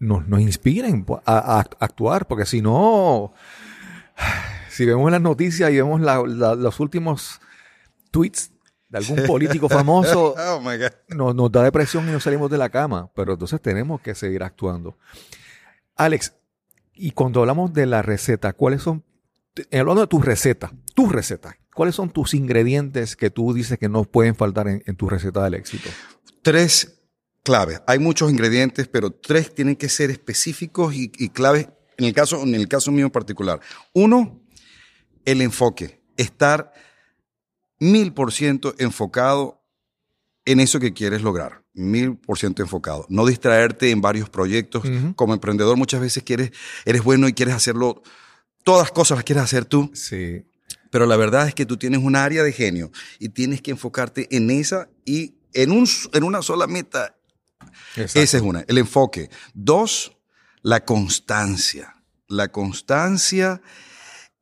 nos, 0.01 0.41
inspiren 0.41 1.07
a, 1.27 1.61
actuar, 1.79 2.27
porque 2.27 2.47
si 2.47 2.63
no, 2.63 3.33
si 4.71 4.87
vemos 4.87 5.11
las 5.11 5.21
noticias 5.21 5.71
y 5.71 5.77
vemos 5.77 6.01
los 6.01 6.81
últimos 6.81 7.41
tweets 8.11 8.51
de 8.89 8.99
algún 8.99 9.25
político 9.27 9.69
famoso, 9.69 10.35
oh 10.39 10.63
nos, 11.11 11.35
nos 11.35 11.53
da 11.53 11.63
depresión 11.63 12.09
y 12.09 12.13
nos 12.13 12.25
salimos 12.25 12.51
de 12.51 12.59
la 12.59 12.71
cama, 12.71 13.11
pero 13.15 13.35
entonces 13.35 13.61
tenemos 13.61 14.01
que 14.01 14.15
seguir 14.15 14.43
actuando. 14.43 14.97
Alex, 15.95 16.35
y 16.95 17.13
cuando 17.13 17.41
hablamos 17.41 17.73
de 17.73 17.87
la 17.87 18.03
receta, 18.03 18.53
¿cuáles 18.53 18.83
son, 18.83 19.05
hablando 19.73 20.01
de 20.01 20.07
tu 20.07 20.21
receta, 20.21 20.73
tu 20.95 21.09
receta, 21.09 21.57
¿Cuáles 21.81 21.95
son 21.95 22.11
tus 22.11 22.35
ingredientes 22.35 23.17
que 23.17 23.31
tú 23.31 23.55
dices 23.55 23.79
que 23.79 23.89
no 23.89 24.05
pueden 24.05 24.37
faltar 24.37 24.69
en, 24.69 24.97
tu 24.97 25.09
receta 25.09 25.43
del 25.43 25.55
éxito? 25.55 25.89
Tres 26.43 27.01
claves. 27.43 27.81
Hay 27.87 27.99
muchos 27.99 28.31
ingredientes, 28.31 28.87
pero 28.87 29.11
tres 29.11 29.55
tienen 29.55 29.77
que 29.77 29.89
ser 29.89 30.11
específicos 30.11 30.95
y, 30.95 31.09
claves 31.31 31.71
en 31.97 32.05
el, 32.05 32.13
caso, 32.13 32.43
en 32.43 32.55
el 32.55 32.69
caso 32.69 32.93
mío 32.93 33.07
en 33.07 33.11
particular. 33.11 33.61
Uno, 33.95 34.43
el 35.25 35.41
enfoque. 35.41 36.03
Estar 36.19 36.71
mil 37.79 38.13
por 38.13 38.31
ciento 38.31 38.75
enfocado 38.77 39.65
en 40.45 40.61
eso 40.61 40.81
que 40.81 40.93
quieres 40.93 41.23
lograr. 41.23 41.65
Mil 41.73 42.19
por 42.19 42.39
ciento 42.39 42.61
enfocado. 42.61 43.07
No 43.09 43.25
distraerte 43.25 43.91
en 43.91 44.03
varios 44.03 44.29
proyectos. 44.29 44.83
Como 45.17 45.33
emprendedor 45.33 45.79
muchas 45.79 46.03
veces 46.03 46.25
quieres, 46.25 46.51
eres 46.85 47.03
bueno 47.03 47.27
y 47.27 47.33
quieres 47.33 47.55
hacerlo, 47.55 48.03
todas 48.65 48.83
las 48.83 48.93
cosas 48.93 49.17
las 49.17 49.25
quieres 49.25 49.45
hacer 49.45 49.65
tú. 49.65 49.91
Sí. 49.95 50.45
Pero 50.91 51.07
la 51.07 51.17
verdad 51.17 51.49
es 51.49 51.55
que 51.55 51.67
tú 51.67 51.77
tienes 51.77 52.01
un 52.03 52.17
área 52.17 52.43
de 52.43 52.53
genio 52.53 52.91
y 53.19 53.31
tienes 53.31 53.63
que 53.63 53.71
enfocarte 53.71 54.29
en 54.35 54.51
esa 54.51 54.89
y 55.05 55.35
en, 55.53 55.71
un, 55.71 55.89
en 56.13 56.25
una 56.25 56.43
sola 56.43 56.67
meta. 56.67 57.17
Esa 57.97 58.21
es 58.21 58.35
una, 58.35 58.65
el 58.69 58.79
enfoque. 58.79 59.31
Dos, 59.55 60.17
la 60.63 60.85
constancia. 60.85 61.97
La 62.29 62.53
constancia, 62.53 63.61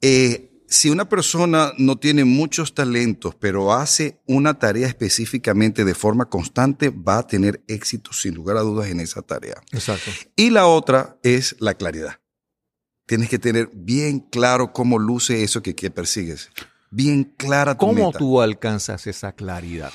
eh, 0.01 0.49
si 0.69 0.91
una 0.91 1.09
persona 1.09 1.73
no 1.79 1.97
tiene 1.97 2.25
muchos 2.25 2.75
talentos, 2.75 3.35
pero 3.35 3.73
hace 3.73 4.21
una 4.27 4.59
tarea 4.59 4.87
específicamente 4.87 5.85
de 5.85 5.95
forma 5.95 6.27
constante, 6.27 6.91
va 6.91 7.19
a 7.19 7.27
tener 7.27 7.63
éxito 7.67 8.13
sin 8.13 8.35
lugar 8.35 8.59
a 8.59 8.61
dudas 8.61 8.89
en 8.89 9.01
esa 9.01 9.23
tarea. 9.23 9.63
Exacto. 9.73 10.11
Y 10.37 10.51
la 10.51 10.67
otra 10.67 11.17
es 11.23 11.57
la 11.59 11.75
claridad. 11.75 12.21
Tienes 13.09 13.31
que 13.31 13.39
tener 13.39 13.71
bien 13.73 14.21
claro 14.21 14.75
cómo 14.75 14.99
luce 14.99 15.43
eso 15.43 15.63
que, 15.63 15.73
persigues. 15.91 16.51
Bien 16.91 17.25
clara 17.25 17.73
tu 17.73 17.87
¿Cómo 17.87 18.13
tú 18.13 18.43
alcanzas 18.43 19.07
esa 19.07 19.33
claridad? 19.33 19.91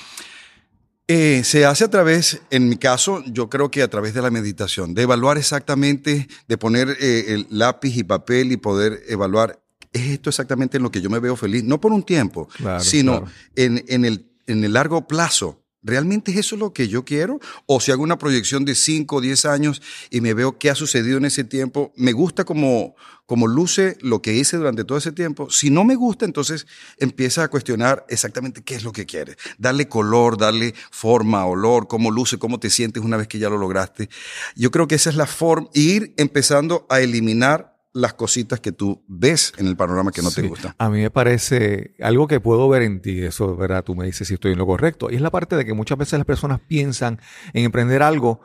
Eh, 1.07 1.43
se 1.43 1.63
hace 1.63 1.83
a 1.83 1.91
través, 1.91 2.41
en 2.49 2.67
mi 2.69 2.77
caso, 2.77 3.23
yo 3.27 3.51
creo 3.51 3.69
que 3.69 3.83
a 3.83 3.87
través 3.87 4.15
de 4.15 4.23
la 4.23 4.31
meditación, 4.31 4.95
de 4.95 5.03
evaluar 5.03 5.37
exactamente, 5.37 6.27
de 6.47 6.57
poner 6.57 6.97
eh, 6.99 7.25
el 7.35 7.45
lápiz 7.51 7.95
y 7.95 8.03
papel 8.03 8.51
y 8.51 8.57
poder 8.57 9.03
evaluar, 9.07 9.61
¿es 9.91 10.07
esto 10.07 10.31
exactamente 10.31 10.77
en 10.77 10.83
lo 10.83 10.89
que 10.89 11.01
yo 11.01 11.11
me 11.11 11.19
veo 11.19 11.35
feliz? 11.35 11.63
No 11.63 11.79
por 11.79 11.91
un 11.91 12.01
tiempo, 12.01 12.49
sino 12.79 13.25
En, 13.55 13.85
en, 13.89 14.05
el, 14.05 14.31
en 14.47 14.63
el 14.63 14.73
largo 14.73 15.07
plazo. 15.07 15.62
¿Realmente 15.83 16.31
es 16.31 16.37
eso 16.37 16.55
lo 16.55 16.73
que 16.73 16.87
yo 16.87 17.03
quiero? 17.03 17.39
O 17.65 17.79
si 17.79 17.91
hago 17.91 18.03
una 18.03 18.17
proyección 18.17 18.65
de 18.65 18.73
5 18.73 19.17
o 19.17 19.21
10 19.21 19.45
años 19.45 19.81
y 20.09 20.21
me 20.21 20.33
veo 20.33 20.57
qué 20.57 20.69
ha 20.69 20.75
sucedido 20.75 21.17
en 21.17 21.25
ese 21.25 21.43
tiempo, 21.43 21.91
me 21.97 22.13
gusta 22.13 22.45
como, 22.45 22.95
como 23.25 23.47
luce 23.47 23.97
lo 24.01 24.21
que 24.21 24.33
hice 24.33 24.57
durante 24.57 24.85
todo 24.85 24.97
ese 24.97 25.11
tiempo. 25.11 25.49
Si 25.49 25.69
no 25.69 25.83
me 25.83 25.95
gusta, 25.95 26.25
entonces 26.25 26.67
empieza 26.97 27.43
a 27.43 27.49
cuestionar 27.49 28.05
exactamente 28.07 28.63
qué 28.63 28.75
es 28.75 28.83
lo 28.83 28.93
que 28.93 29.05
quieres. 29.05 29.35
Darle 29.57 29.89
color, 29.89 30.37
darle 30.37 30.73
forma, 30.89 31.45
olor, 31.45 31.87
cómo 31.87 32.11
luce, 32.11 32.39
cómo 32.39 32.59
te 32.59 32.69
sientes 32.69 33.03
una 33.03 33.17
vez 33.17 33.27
que 33.27 33.39
ya 33.39 33.49
lo 33.49 33.57
lograste. 33.57 34.09
Yo 34.55 34.71
creo 34.71 34.87
que 34.87 34.95
esa 34.95 35.09
es 35.09 35.17
la 35.17 35.27
forma, 35.27 35.67
ir 35.73 36.13
empezando 36.17 36.87
a 36.89 37.01
eliminar 37.01 37.72
las 37.93 38.15
cositas 38.15 38.59
que 38.59 38.71
tú 38.71 39.03
ves 39.07 39.53
en 39.57 39.67
el 39.67 39.77
panorama 39.77 40.11
que 40.11 40.23
no 40.23 40.31
te 40.31 40.41
gustan. 40.41 40.73
A 40.79 40.89
mí 40.89 41.01
me 41.01 41.11
parece 41.11 41.95
algo 42.01 42.27
que 42.27 42.39
puedo 42.39 42.67
ver 42.67 42.81
en 42.81 43.01
ti, 43.01 43.21
eso, 43.21 43.55
¿verdad? 43.55 43.83
Tú 43.83 43.95
me 43.95 44.05
dices 44.05 44.27
si 44.27 44.33
estoy 44.33 44.53
en 44.53 44.57
lo 44.57 44.65
correcto. 44.65 45.09
Y 45.11 45.15
es 45.15 45.21
la 45.21 45.29
parte 45.29 45.55
de 45.55 45.63
que 45.63 45.73
muchas 45.73 45.97
veces 45.97 46.17
las 46.17 46.25
personas 46.25 46.59
piensan 46.59 47.19
en 47.53 47.65
emprender 47.65 48.01
algo 48.01 48.41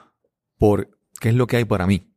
por 0.59 0.91
qué 1.19 1.31
es 1.31 1.35
lo 1.35 1.47
que 1.47 1.57
hay 1.57 1.65
para 1.65 1.87
mí, 1.87 2.13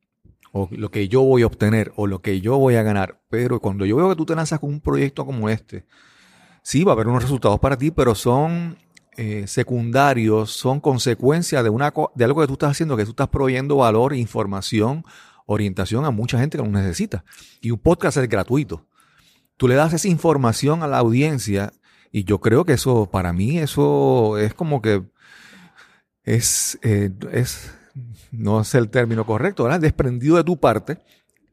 o 0.51 0.67
lo 0.71 0.91
que 0.91 1.07
yo 1.07 1.21
voy 1.21 1.43
a 1.43 1.47
obtener, 1.47 1.93
o 1.95 2.05
lo 2.05 2.21
que 2.21 2.41
yo 2.41 2.57
voy 2.57 2.75
a 2.75 2.83
ganar. 2.83 3.21
Pero 3.29 3.61
cuando 3.61 3.85
yo 3.85 3.95
veo 3.95 4.09
que 4.09 4.15
tú 4.15 4.25
te 4.25 4.35
lanzas 4.35 4.59
con 4.59 4.69
un 4.69 4.81
proyecto 4.81 5.25
como 5.25 5.47
este, 5.47 5.85
sí 6.63 6.83
va 6.83 6.91
a 6.91 6.95
haber 6.95 7.07
unos 7.07 7.23
resultados 7.23 7.61
para 7.61 7.77
ti, 7.77 7.91
pero 7.91 8.13
son 8.13 8.77
eh, 9.15 9.45
secundarios, 9.47 10.51
son 10.51 10.81
consecuencia 10.81 11.63
de, 11.63 11.69
una, 11.69 11.93
de 12.15 12.25
algo 12.25 12.41
que 12.41 12.47
tú 12.47 12.53
estás 12.53 12.71
haciendo, 12.71 12.97
que 12.97 13.05
tú 13.05 13.11
estás 13.11 13.29
proveyendo 13.29 13.77
valor, 13.77 14.13
información, 14.13 15.05
orientación 15.51 16.05
a 16.05 16.11
mucha 16.11 16.39
gente 16.39 16.57
que 16.57 16.63
lo 16.63 16.69
necesita. 16.69 17.23
Y 17.61 17.71
un 17.71 17.79
podcast 17.79 18.17
es 18.17 18.27
gratuito. 18.27 18.85
Tú 19.57 19.67
le 19.67 19.75
das 19.75 19.93
esa 19.93 20.07
información 20.07 20.83
a 20.83 20.87
la 20.87 20.97
audiencia 20.97 21.73
y 22.11 22.23
yo 22.23 22.39
creo 22.39 22.65
que 22.65 22.73
eso, 22.73 23.09
para 23.11 23.31
mí, 23.31 23.59
eso 23.59 24.37
es 24.37 24.53
como 24.53 24.81
que 24.81 25.03
es, 26.23 26.79
eh, 26.81 27.11
es 27.31 27.71
no 28.31 28.61
es 28.61 28.73
el 28.75 28.89
término 28.89 29.25
correcto, 29.25 29.63
¿verdad? 29.63 29.79
Desprendido 29.79 30.37
de 30.37 30.43
tu 30.43 30.59
parte 30.59 30.99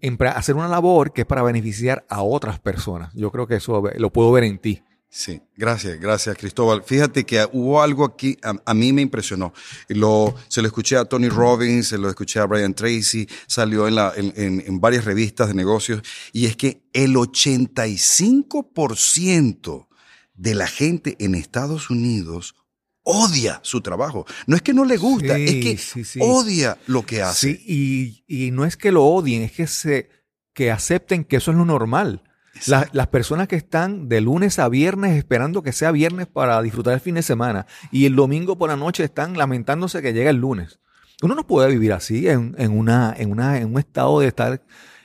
en 0.01 0.17
hacer 0.27 0.55
una 0.55 0.69
labor 0.69 1.13
que 1.13 1.23
es 1.23 1.27
para 1.27 1.43
beneficiar 1.43 2.05
a 2.09 2.23
otras 2.23 2.59
personas. 2.61 3.13
Yo 3.15 3.31
creo 3.31 3.47
que 3.47 3.57
eso 3.57 3.83
lo 3.97 4.13
puedo 4.13 4.31
ver 4.33 4.45
en 4.45 4.59
ti. 4.59 4.83
Sí, 5.11 5.41
gracias, 5.57 5.99
gracias 5.99 6.37
Cristóbal. 6.37 6.83
Fíjate 6.85 7.25
que 7.25 7.49
hubo 7.53 7.81
algo 7.81 8.05
aquí, 8.05 8.37
a, 8.43 8.75
mí 8.75 8.93
me 8.93 9.01
impresionó. 9.01 9.55
Lo, 9.89 10.35
se 10.49 10.61
lo 10.61 10.69
escuché 10.69 10.99
a 10.99 11.07
Tony 11.07 11.31
Robbins, 11.31 11.89
se 11.89 11.97
lo 11.97 12.11
escuché 12.11 12.41
a 12.41 12.45
Brian 12.45 12.75
Tracy, 12.75 13.27
salió 13.47 13.89
en, 13.89 13.95
la, 13.95 14.13
en, 14.15 14.35
en 14.37 14.81
varias 14.81 15.07
revistas 15.07 15.49
de 15.49 15.55
negocios, 15.55 16.03
y 16.33 16.45
es 16.45 16.57
que 16.57 16.83
el 16.93 17.15
85% 17.15 19.89
de 20.35 20.55
la 20.55 20.67
gente 20.67 21.17
en 21.19 21.35
Estados 21.35 21.89
Unidos 21.89 22.55
odia 23.03 23.61
su 23.63 23.81
trabajo. 23.81 24.27
No 24.47 24.57
es 24.57 24.63
que 24.63 24.75
no 24.75 24.85
le 24.85 24.99
gusta, 24.99 25.39
es 25.39 25.55
que 25.55 25.79
odia 26.21 26.77
lo 26.87 27.07
que 27.07 27.23
hace. 27.23 27.55
Sí, 27.55 28.23
y, 28.29 28.47
y, 28.47 28.51
no 28.51 28.67
es 28.67 28.77
que 28.77 28.93
lo 28.93 29.07
odien, 29.07 29.41
es 29.43 29.53
que, 29.53 29.67
se, 29.67 30.11
que 30.53 30.71
acepten 30.71 31.25
que 31.25 31.37
eso 31.37 31.51
es 31.51 31.57
lo 31.57 31.65
normal 31.65 32.25
las 32.67 33.07
personas 33.09 33.49
que 33.49 33.57
están 33.57 34.09
de 34.09 34.21
lunes 34.21 34.59
a 34.59 34.69
viernes 34.69 35.17
esperando 35.17 35.63
que 35.63 35.73
sea 35.73 35.93
viernes 35.93 36.27
para 36.27 36.61
disfrutar 36.63 36.95
el 36.95 37.01
fin 37.01 37.15
de 37.15 37.23
semana 37.23 37.67
y 37.91 38.07
el 38.07 38.17
domingo 38.17 38.57
por 38.59 38.71
la 38.71 38.77
noche 38.77 39.05
están 39.05 39.37
lamentándose 39.37 40.03
que 40.03 40.13
llega 40.13 40.31
el 40.31 40.37
lunes. 40.37 40.81
Uno 41.23 41.35
no 41.35 41.47
puede 41.47 41.71
vivir 41.71 41.93
así 41.93 42.29
en, 42.29 42.55
una, 42.71 43.15
en, 43.17 43.31
una, 43.31 43.59
en 43.59 43.73
un 43.73 43.79
estado 43.79 44.21
de 44.21 44.29
estar 44.29 44.63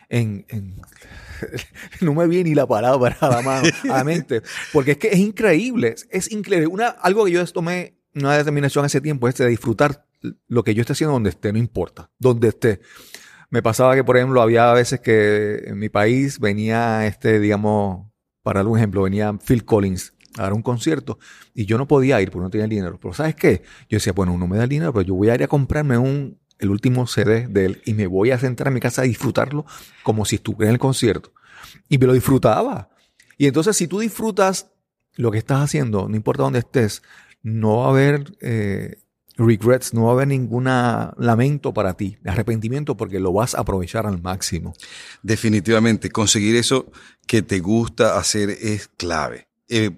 en, 0.10 0.46
no 2.02 2.14
me 2.14 2.28
viene 2.28 2.50
ni 2.50 2.56
la 2.56 2.68
palabra 2.68 3.18
a 3.20 3.30
la 3.30 3.42
mano, 3.42 3.68
a 3.84 3.98
la 3.98 4.04
mente, 4.04 4.42
porque 4.72 4.92
es 4.92 4.98
que 4.98 5.08
es 5.08 5.20
increíble, 5.20 5.96
es 6.10 6.32
increíble. 6.32 6.68
Una, 6.68 6.88
algo 6.88 7.26
que 7.26 7.32
yo 7.32 7.46
tomé 7.48 7.96
una 8.16 8.38
determinación 8.38 8.86
hace 8.86 9.02
tiempo 9.02 9.28
es 9.28 9.36
de 9.38 9.48
disfrutar 9.48 10.06
lo 10.48 10.64
que 10.64 10.74
yo 10.74 10.82
esté 10.82 10.94
haciendo 10.94 11.14
donde 11.14 11.32
esté, 11.32 11.52
no 11.52 11.60
importa, 11.60 12.10
donde 12.20 12.50
esté. 12.50 12.80
Me 13.54 13.62
pasaba 13.62 13.94
que, 13.94 14.04
por 14.04 14.18
ejemplo, 14.18 14.42
había 14.42 14.74
veces 14.74 15.00
que 15.00 15.66
en 15.68 15.78
mi 15.78 15.88
país 15.88 16.40
venía 16.40 17.06
este, 17.06 17.40
digamos, 17.40 18.08
para 18.42 18.62
algún 18.62 18.80
ejemplo, 18.80 19.04
venía 19.04 19.32
Phil 19.34 19.64
Collins 19.64 20.16
a 20.40 20.42
dar 20.42 20.54
un 20.54 20.64
concierto 20.64 21.20
y 21.54 21.68
yo 21.68 21.78
no 21.78 21.88
podía 21.88 22.20
ir 22.20 22.32
porque 22.32 22.46
no 22.46 22.50
tenía 22.50 22.64
el 22.64 22.72
dinero. 22.72 22.98
Pero 23.00 23.14
¿sabes 23.14 23.36
qué? 23.36 23.62
Yo 23.88 23.98
decía, 23.98 24.12
bueno, 24.12 24.36
no 24.40 24.48
me 24.48 24.58
da 24.58 24.64
el 24.64 24.70
dinero, 24.70 24.92
pero 24.92 25.04
yo 25.04 25.14
voy 25.14 25.30
a 25.30 25.36
ir 25.36 25.44
a 25.44 25.48
comprarme 25.48 26.00
un, 26.00 26.40
el 26.58 26.72
último 26.72 27.06
CD 27.06 27.46
de 27.48 27.66
él 27.66 27.82
y 27.86 27.94
me 27.94 28.08
voy 28.08 28.32
a 28.32 28.40
sentar 28.40 28.70
en 28.70 28.74
mi 28.74 28.80
casa 28.80 29.04
a 29.04 29.06
disfrutarlo 29.06 29.68
como 30.02 30.26
si 30.26 30.38
estuviera 30.38 30.72
en 30.72 30.74
el 30.74 30.80
concierto. 30.80 31.32
Y 31.90 32.00
me 32.00 32.08
lo 32.08 32.14
disfrutaba. 32.14 32.90
Y 33.38 33.46
entonces, 33.46 33.78
si 33.78 33.88
tú 33.88 34.00
disfrutas 34.00 34.72
lo 35.14 35.30
que 35.30 35.38
estás 35.38 35.62
haciendo, 35.62 36.10
no 36.10 36.16
importa 36.16 36.42
dónde 36.42 36.58
estés, 36.58 37.04
no 37.44 37.78
va 37.78 37.86
a 37.86 37.90
haber 37.90 38.36
eh, 38.42 39.03
regrets, 39.38 39.94
no 39.94 40.04
va 40.04 40.10
a 40.10 40.14
haber 40.14 40.28
ningún 40.28 40.66
lamento 40.66 41.74
para 41.74 41.96
ti, 41.96 42.18
arrepentimiento, 42.26 42.96
porque 42.96 43.20
lo 43.20 43.34
vas 43.34 43.56
a 43.56 43.62
aprovechar 43.62 44.06
al 44.06 44.22
máximo. 44.22 44.74
Definitivamente, 45.22 46.10
conseguir 46.10 46.56
eso 46.56 46.92
que 47.28 47.42
te 47.42 47.60
gusta 47.60 48.18
hacer 48.18 48.50
es 48.50 48.90
clave. 48.98 49.48
Eh, 49.70 49.92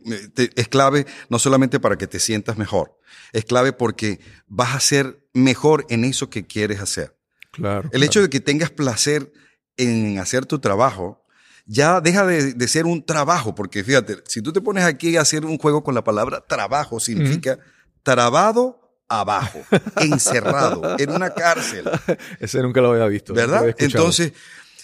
es 0.56 0.68
clave 0.68 1.06
no 1.30 1.40
solamente 1.40 1.80
para 1.80 1.98
que 1.98 2.08
te 2.08 2.20
sientas 2.20 2.58
mejor, 2.58 2.98
es 3.34 3.46
clave 3.46 3.74
porque 3.74 4.20
vas 4.48 4.76
a 4.76 4.80
ser 4.80 5.20
mejor 5.34 5.86
en 5.90 6.06
eso 6.06 6.30
que 6.30 6.46
quieres 6.46 6.80
hacer. 6.80 7.18
Claro. 7.52 7.90
El 7.92 8.04
hecho 8.04 8.22
de 8.22 8.30
que 8.30 8.40
tengas 8.40 8.70
placer 8.70 9.32
en 9.78 10.20
hacer 10.20 10.46
tu 10.46 10.60
trabajo 10.60 11.26
ya 11.66 12.00
deja 12.00 12.26
de, 12.26 12.68
ser 12.68 12.86
un 12.86 13.04
trabajo, 13.04 13.56
porque 13.56 13.84
fíjate, 13.84 14.18
si 14.28 14.42
tú 14.42 14.54
te 14.54 14.62
pones 14.62 14.84
aquí 14.84 15.18
a 15.18 15.22
hacer 15.22 15.46
un 15.46 15.58
juego 15.58 15.84
con 15.84 15.96
la 15.96 16.04
palabra 16.04 16.46
trabajo, 16.48 17.00
significa 17.00 17.58
trabado 18.04 18.85
abajo, 19.08 19.62
encerrado, 19.98 20.98
en 20.98 21.12
una 21.12 21.30
cárcel. 21.32 21.90
Ese 22.40 22.62
nunca 22.62 22.82
lo 22.82 22.92
había 22.92 23.08
visto. 23.08 23.34
¿Verdad? 23.34 23.76
Entonces, 23.78 24.34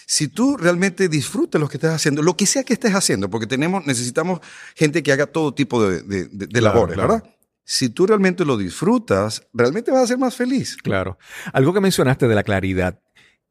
si 0.06 0.28
tú 0.28 0.56
realmente 0.56 1.08
disfrutas 1.08 1.60
lo 1.60 1.68
que 1.68 1.76
estás 1.76 1.94
haciendo, 1.94 2.22
lo 2.22 2.36
que 2.36 2.46
sea 2.46 2.64
que 2.64 2.74
estés 2.74 2.94
haciendo, 2.94 3.30
porque 3.30 3.46
tenemos, 3.46 3.86
necesitamos 3.86 4.40
gente 4.74 5.02
que 5.02 5.12
haga 5.12 5.26
todo 5.26 5.54
tipo 5.54 5.82
de, 5.82 6.60
labores, 6.60 6.96
¿verdad? 6.96 7.22
Si 7.64 7.88
tú 7.88 8.06
realmente 8.06 8.44
lo 8.44 8.56
disfrutas, 8.56 9.46
realmente 9.52 9.90
vas 9.90 10.02
a 10.02 10.06
ser 10.08 10.18
más 10.18 10.34
feliz. 10.34 10.76
Claro. 10.76 11.16
Algo 11.52 11.72
que 11.72 11.80
mencionaste 11.80 12.26
de 12.26 12.34
la 12.34 12.42
claridad 12.42 13.00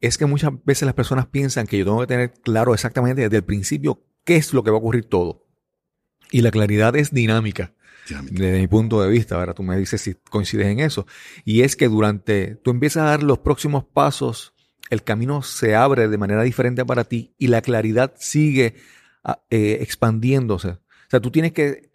es 0.01 0.17
que 0.17 0.25
muchas 0.25 0.51
veces 0.65 0.85
las 0.85 0.95
personas 0.95 1.27
piensan 1.27 1.65
que 1.65 1.77
yo 1.77 1.85
tengo 1.85 2.01
que 2.01 2.07
tener 2.07 2.33
claro 2.33 2.73
exactamente 2.73 3.21
desde 3.21 3.37
el 3.37 3.43
principio 3.43 4.03
qué 4.25 4.35
es 4.35 4.53
lo 4.53 4.63
que 4.63 4.71
va 4.71 4.77
a 4.77 4.79
ocurrir 4.79 5.05
todo. 5.05 5.47
Y 6.31 6.41
la 6.41 6.51
claridad 6.51 6.95
es 6.95 7.11
dinámica. 7.11 7.73
Desde 8.09 8.59
mi 8.59 8.67
punto 8.67 9.01
de 9.01 9.09
vista, 9.09 9.35
ahora 9.35 9.53
tú 9.53 9.63
me 9.63 9.77
dices 9.77 10.01
si 10.01 10.15
coincides 10.15 10.67
en 10.67 10.79
eso. 10.79 11.05
Y 11.45 11.61
es 11.61 11.75
que 11.75 11.87
durante, 11.87 12.55
tú 12.55 12.71
empiezas 12.71 13.03
a 13.03 13.05
dar 13.07 13.23
los 13.23 13.39
próximos 13.39 13.85
pasos, 13.85 14.53
el 14.89 15.03
camino 15.03 15.41
se 15.41 15.75
abre 15.75 16.07
de 16.07 16.17
manera 16.17 16.43
diferente 16.43 16.85
para 16.85 17.05
ti 17.05 17.33
y 17.37 17.47
la 17.47 17.61
claridad 17.61 18.13
sigue 18.17 18.75
ah, 19.23 19.41
eh, 19.49 19.77
expandiéndose. 19.81 20.69
O 20.69 20.79
sea, 21.09 21.21
tú 21.21 21.31
tienes 21.31 21.53
que 21.53 21.91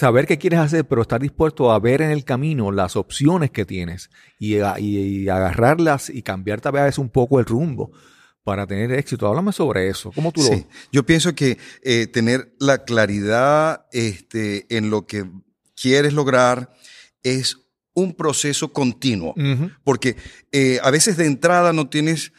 saber 0.00 0.26
qué 0.26 0.38
quieres 0.38 0.60
hacer, 0.60 0.86
pero 0.86 1.02
estar 1.02 1.20
dispuesto 1.20 1.70
a 1.70 1.78
ver 1.78 2.02
en 2.02 2.10
el 2.10 2.24
camino 2.24 2.72
las 2.72 2.96
opciones 2.96 3.50
que 3.50 3.64
tienes 3.64 4.10
y, 4.38 4.58
agarrarlas 4.58 6.10
y 6.10 6.22
cambiar 6.22 6.60
tal 6.60 6.72
vez 6.72 6.98
un 6.98 7.10
poco 7.10 7.38
el 7.38 7.44
rumbo 7.44 7.92
para 8.42 8.66
tener 8.66 8.92
éxito. 8.92 9.26
Háblame 9.28 9.52
sobre 9.52 9.88
eso. 9.88 10.10
¿Cómo 10.12 10.32
tú 10.32 10.42
sí. 10.42 10.66
Yo 10.90 11.04
pienso 11.04 11.34
que 11.34 11.58
eh, 11.82 12.06
tener 12.06 12.54
la 12.58 12.84
claridad 12.84 13.86
este, 13.92 14.66
en 14.74 14.90
lo 14.90 15.06
que 15.06 15.26
quieres 15.80 16.12
lograr 16.12 16.72
es 17.22 17.58
un 17.94 18.14
proceso 18.14 18.72
continuo, 18.72 19.34
porque 19.84 20.16
eh, 20.52 20.78
a 20.82 20.90
veces 20.90 21.16
de 21.16 21.26
entrada 21.26 21.72
no 21.72 21.88
tienes 21.88 22.32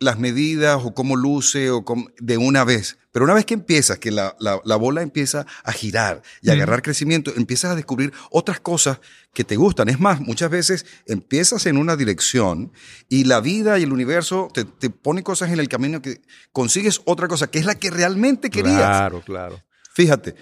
las 0.00 0.18
medidas 0.18 0.80
o 0.84 0.94
cómo 0.94 1.16
luce 1.16 1.70
o 1.70 1.84
de 2.18 2.38
una 2.38 2.64
vez. 2.64 2.98
Pero 3.10 3.24
una 3.24 3.34
vez 3.34 3.44
que 3.44 3.54
empiezas, 3.54 3.98
que 3.98 4.10
la, 4.10 4.36
bola 4.78 5.02
empieza 5.02 5.44
a 5.64 5.72
girar 5.72 6.22
y 6.40 6.50
a 6.50 6.52
agarrar 6.52 6.82
crecimiento, 6.82 7.32
empiezas 7.36 7.72
a 7.72 7.74
descubrir 7.74 8.12
otras 8.30 8.60
cosas 8.60 9.00
que 9.34 9.44
te 9.44 9.56
gustan. 9.56 9.88
Es 9.88 9.98
más, 9.98 10.20
muchas 10.20 10.50
veces 10.50 10.86
empiezas 11.06 11.66
en 11.66 11.76
una 11.76 11.96
dirección 11.96 12.72
y 13.08 13.24
la 13.24 13.40
vida 13.40 13.78
y 13.78 13.82
el 13.82 13.92
universo 13.92 14.48
te, 14.54 14.64
te 14.64 14.88
pone 14.88 15.22
cosas 15.22 15.50
en 15.50 15.58
el 15.58 15.68
camino 15.68 16.00
que 16.00 16.22
consigues 16.52 17.00
otra 17.04 17.26
cosa 17.28 17.50
que 17.50 17.58
es 17.58 17.66
la 17.66 17.74
que 17.74 17.90
realmente 17.90 18.50
querías. 18.50 18.76
Claro, 18.76 19.22
claro. 19.22 19.62
Fíjate, 19.94 20.36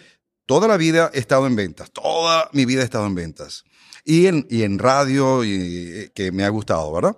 toda 0.47 0.69
la 0.69 0.77
vida 0.77 1.11
he 1.13 1.19
estado 1.19 1.47
en 1.47 1.57
ventas, 1.57 1.91
toda 1.91 2.49
mi 2.53 2.65
vida 2.65 2.83
he 2.83 2.85
estado 2.85 3.07
en 3.07 3.15
ventas. 3.15 3.65
Y 4.05 4.27
en, 4.27 4.47
y 4.49 4.63
en 4.63 4.79
radio, 4.79 5.45
y, 5.45 5.53
eh, 5.53 6.13
que 6.15 6.31
me 6.31 6.45
ha 6.45 6.49
gustado, 6.49 6.93
¿verdad? 6.93 7.17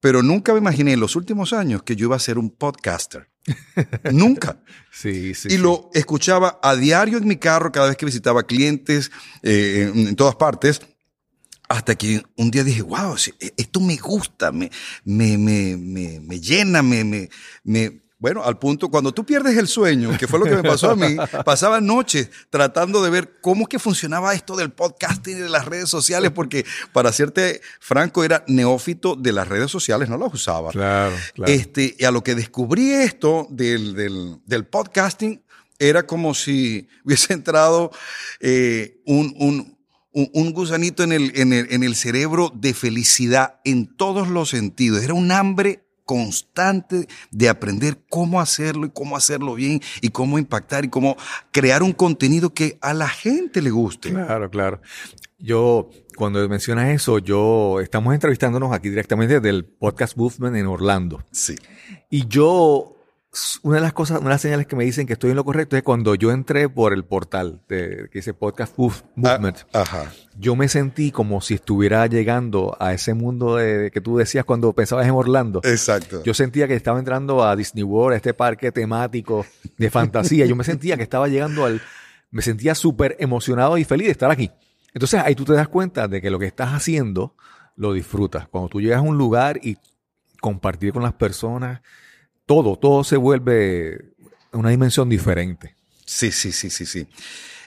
Pero 0.00 0.22
nunca 0.22 0.52
me 0.52 0.58
imaginé 0.58 0.92
en 0.92 1.00
los 1.00 1.16
últimos 1.16 1.54
años 1.54 1.82
que 1.82 1.96
yo 1.96 2.06
iba 2.06 2.16
a 2.16 2.18
ser 2.20 2.38
un 2.38 2.50
podcaster. 2.50 3.30
nunca. 4.12 4.58
Sí, 4.92 5.34
sí. 5.34 5.48
Y 5.50 5.58
lo 5.58 5.90
escuchaba 5.94 6.58
a 6.62 6.76
diario 6.76 7.18
en 7.18 7.26
mi 7.26 7.36
carro 7.36 7.72
cada 7.72 7.88
vez 7.88 7.96
que 7.96 8.06
visitaba 8.06 8.44
clientes 8.44 9.10
eh, 9.42 9.90
en, 9.94 10.16
todas 10.16 10.36
partes. 10.36 10.82
Hasta 11.68 11.94
que 11.94 12.22
un 12.36 12.50
día 12.50 12.62
dije, 12.62 12.82
wow, 12.82 13.16
esto 13.56 13.80
me 13.80 13.96
gusta, 13.96 14.52
me, 14.52 14.70
me, 15.04 15.38
me, 15.38 15.76
me, 15.78 16.20
me 16.20 16.38
llena, 16.38 16.82
me, 16.82 17.02
me, 17.64 18.02
bueno, 18.18 18.44
al 18.44 18.58
punto, 18.58 18.90
cuando 18.90 19.12
tú 19.12 19.26
pierdes 19.26 19.56
el 19.58 19.66
sueño, 19.66 20.16
que 20.16 20.28
fue 20.28 20.38
lo 20.38 20.44
que 20.44 20.54
me 20.56 20.62
pasó 20.62 20.90
a 20.90 20.96
mí, 20.96 21.16
pasaba 21.44 21.80
noches 21.80 22.30
tratando 22.48 23.02
de 23.02 23.10
ver 23.10 23.40
cómo 23.40 23.62
es 23.62 23.68
que 23.68 23.78
funcionaba 23.78 24.32
esto 24.34 24.56
del 24.56 24.70
podcasting 24.72 25.36
y 25.36 25.40
de 25.40 25.48
las 25.48 25.66
redes 25.66 25.90
sociales, 25.90 26.30
porque 26.30 26.64
para 26.92 27.12
serte 27.12 27.60
franco, 27.80 28.24
era 28.24 28.44
neófito 28.46 29.16
de 29.16 29.32
las 29.32 29.48
redes 29.48 29.70
sociales, 29.70 30.08
no 30.08 30.16
las 30.16 30.32
usaba. 30.32 30.70
Claro, 30.70 31.14
claro. 31.34 31.52
Este, 31.52 31.96
y 31.98 32.04
a 32.04 32.10
lo 32.10 32.22
que 32.22 32.34
descubrí 32.34 32.92
esto 32.92 33.46
del, 33.50 33.94
del, 34.46 34.66
podcasting, 34.66 35.42
era 35.78 36.06
como 36.06 36.34
si 36.34 36.88
hubiese 37.04 37.32
entrado 37.32 37.90
eh, 38.40 39.02
un, 39.04 39.34
un, 39.38 39.76
un, 40.12 40.52
gusanito 40.52 41.02
en 41.02 41.12
el, 41.12 41.32
en, 41.34 41.52
el, 41.52 41.66
en 41.70 41.82
el 41.82 41.96
cerebro 41.96 42.52
de 42.54 42.72
felicidad 42.72 43.60
en 43.64 43.86
todos 43.96 44.28
los 44.28 44.50
sentidos. 44.50 45.02
Era 45.02 45.14
un 45.14 45.32
hambre 45.32 45.83
constante 46.04 47.08
de 47.30 47.48
aprender 47.48 47.98
cómo 48.08 48.40
hacerlo 48.40 48.86
y 48.86 48.90
cómo 48.90 49.16
hacerlo 49.16 49.54
bien 49.54 49.80
y 50.00 50.10
cómo 50.10 50.38
impactar 50.38 50.84
y 50.84 50.88
cómo 50.88 51.16
crear 51.50 51.82
un 51.82 51.92
contenido 51.92 52.52
que 52.52 52.78
a 52.80 52.94
la 52.94 53.08
gente 53.08 53.62
le 53.62 53.70
guste. 53.70 54.10
Claro, 54.10 54.50
claro. 54.50 54.80
Yo, 55.38 55.90
cuando 56.16 56.48
mencionas 56.48 56.88
eso, 56.88 57.18
yo 57.18 57.80
estamos 57.80 58.14
entrevistándonos 58.14 58.72
aquí 58.72 58.88
directamente 58.88 59.40
del 59.40 59.64
podcast 59.64 60.16
Movement 60.16 60.56
en 60.56 60.66
Orlando. 60.66 61.24
Sí. 61.32 61.56
Y 62.08 62.26
yo 62.28 62.93
una 63.62 63.76
de 63.76 63.82
las 63.82 63.92
cosas, 63.92 64.18
una 64.18 64.28
de 64.28 64.34
las 64.34 64.40
señales 64.42 64.66
que 64.66 64.76
me 64.76 64.84
dicen 64.84 65.06
que 65.06 65.14
estoy 65.14 65.30
en 65.30 65.36
lo 65.36 65.44
correcto 65.44 65.76
es 65.76 65.82
cuando 65.82 66.14
yo 66.14 66.30
entré 66.30 66.68
por 66.68 66.92
el 66.92 67.04
portal 67.04 67.60
de, 67.68 68.08
que 68.10 68.18
dice 68.18 68.34
Podcast 68.34 68.74
ah, 68.78 69.00
Movement. 69.16 69.58
ajá. 69.72 70.12
Yo 70.38 70.56
me 70.56 70.68
sentí 70.68 71.10
como 71.10 71.40
si 71.40 71.54
estuviera 71.54 72.06
llegando 72.06 72.76
a 72.78 72.92
ese 72.92 73.14
mundo 73.14 73.56
de, 73.56 73.90
que 73.90 74.00
tú 74.00 74.16
decías 74.16 74.44
cuando 74.44 74.72
pensabas 74.72 75.06
en 75.06 75.12
Orlando. 75.12 75.60
Exacto. 75.64 76.22
Yo 76.22 76.34
sentía 76.34 76.68
que 76.68 76.74
estaba 76.74 76.98
entrando 76.98 77.44
a 77.44 77.56
Disney 77.56 77.84
World, 77.84 78.14
a 78.14 78.16
este 78.16 78.34
parque 78.34 78.72
temático 78.72 79.46
de 79.78 79.90
fantasía. 79.90 80.46
yo 80.46 80.56
me 80.56 80.64
sentía 80.64 80.96
que 80.96 81.02
estaba 81.02 81.28
llegando 81.28 81.64
al. 81.64 81.80
Me 82.30 82.42
sentía 82.42 82.74
súper 82.74 83.16
emocionado 83.20 83.78
y 83.78 83.84
feliz 83.84 84.06
de 84.06 84.12
estar 84.12 84.30
aquí. 84.30 84.50
Entonces 84.92 85.20
ahí 85.20 85.34
tú 85.34 85.44
te 85.44 85.52
das 85.52 85.68
cuenta 85.68 86.08
de 86.08 86.20
que 86.20 86.30
lo 86.30 86.38
que 86.38 86.46
estás 86.46 86.72
haciendo 86.72 87.36
lo 87.76 87.92
disfrutas. 87.92 88.48
Cuando 88.48 88.68
tú 88.68 88.80
llegas 88.80 88.98
a 88.98 89.02
un 89.02 89.18
lugar 89.18 89.60
y 89.62 89.76
compartir 90.40 90.92
con 90.92 91.02
las 91.02 91.14
personas 91.14 91.80
todo, 92.46 92.76
todo 92.76 93.04
se 93.04 93.16
vuelve 93.16 94.14
una 94.52 94.70
dimensión 94.70 95.08
diferente. 95.08 95.74
Sí, 96.04 96.30
sí, 96.30 96.52
sí, 96.52 96.70
sí, 96.70 96.86
sí. 96.86 97.06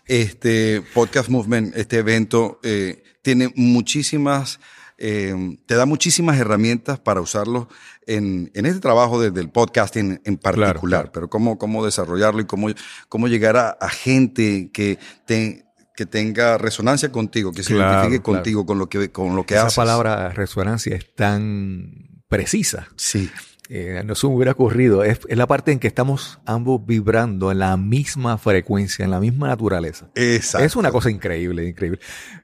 Este 0.05 0.81
Podcast 0.93 1.29
Movement, 1.29 1.75
este 1.75 1.97
evento, 1.97 2.59
eh, 2.63 3.03
tiene 3.21 3.51
muchísimas, 3.55 4.59
eh, 4.97 5.57
te 5.65 5.75
da 5.75 5.85
muchísimas 5.85 6.37
herramientas 6.37 6.99
para 6.99 7.19
usarlo 7.19 7.67
en, 8.05 8.51
en 8.53 8.65
este 8.65 8.79
trabajo 8.79 9.19
desde 9.21 9.41
el 9.41 9.49
podcasting 9.49 10.21
en 10.23 10.37
particular, 10.37 11.11
pero 11.11 11.29
cómo, 11.29 11.57
cómo 11.57 11.83
desarrollarlo 11.83 12.41
y 12.41 12.45
cómo, 12.45 12.69
cómo 13.09 13.27
llegar 13.27 13.57
a, 13.57 13.89
gente 13.89 14.71
que 14.71 14.97
te, 15.25 15.65
que 15.95 16.05
tenga 16.05 16.57
resonancia 16.57 17.11
contigo, 17.11 17.51
que 17.51 17.63
se 17.63 17.75
identifique 17.75 18.21
contigo 18.21 18.65
con 18.65 18.79
lo 18.79 18.87
que, 18.87 19.11
con 19.11 19.35
lo 19.35 19.45
que 19.45 19.57
haces. 19.57 19.73
Esa 19.73 19.81
palabra 19.81 20.29
resonancia 20.29 20.95
es 20.95 21.13
tan 21.15 22.23
precisa. 22.29 22.87
Sí. 22.95 23.29
Eh, 23.69 24.01
no 24.06 24.15
se 24.15 24.27
me 24.27 24.34
hubiera 24.34 24.53
ocurrido. 24.53 25.03
Es, 25.03 25.19
la 25.30 25.45
parte 25.47 25.71
en 25.71 25.80
que 25.80 25.88
estamos 25.88 26.39
ambos 26.45 26.86
vibrando 26.86 27.51
en 27.51 27.60
la 27.60 27.75
misma 27.75 28.38
frecuencia, 28.38 29.03
en 29.03 29.12
la 29.12 29.19
misma 29.19 29.47
naturaleza. 29.47 30.10
Exacto. 30.15 30.65
Es 30.65 30.75
una 30.75 30.91
cosa 30.91 31.10
increíble, 31.10 31.67
increíble. 31.67 31.99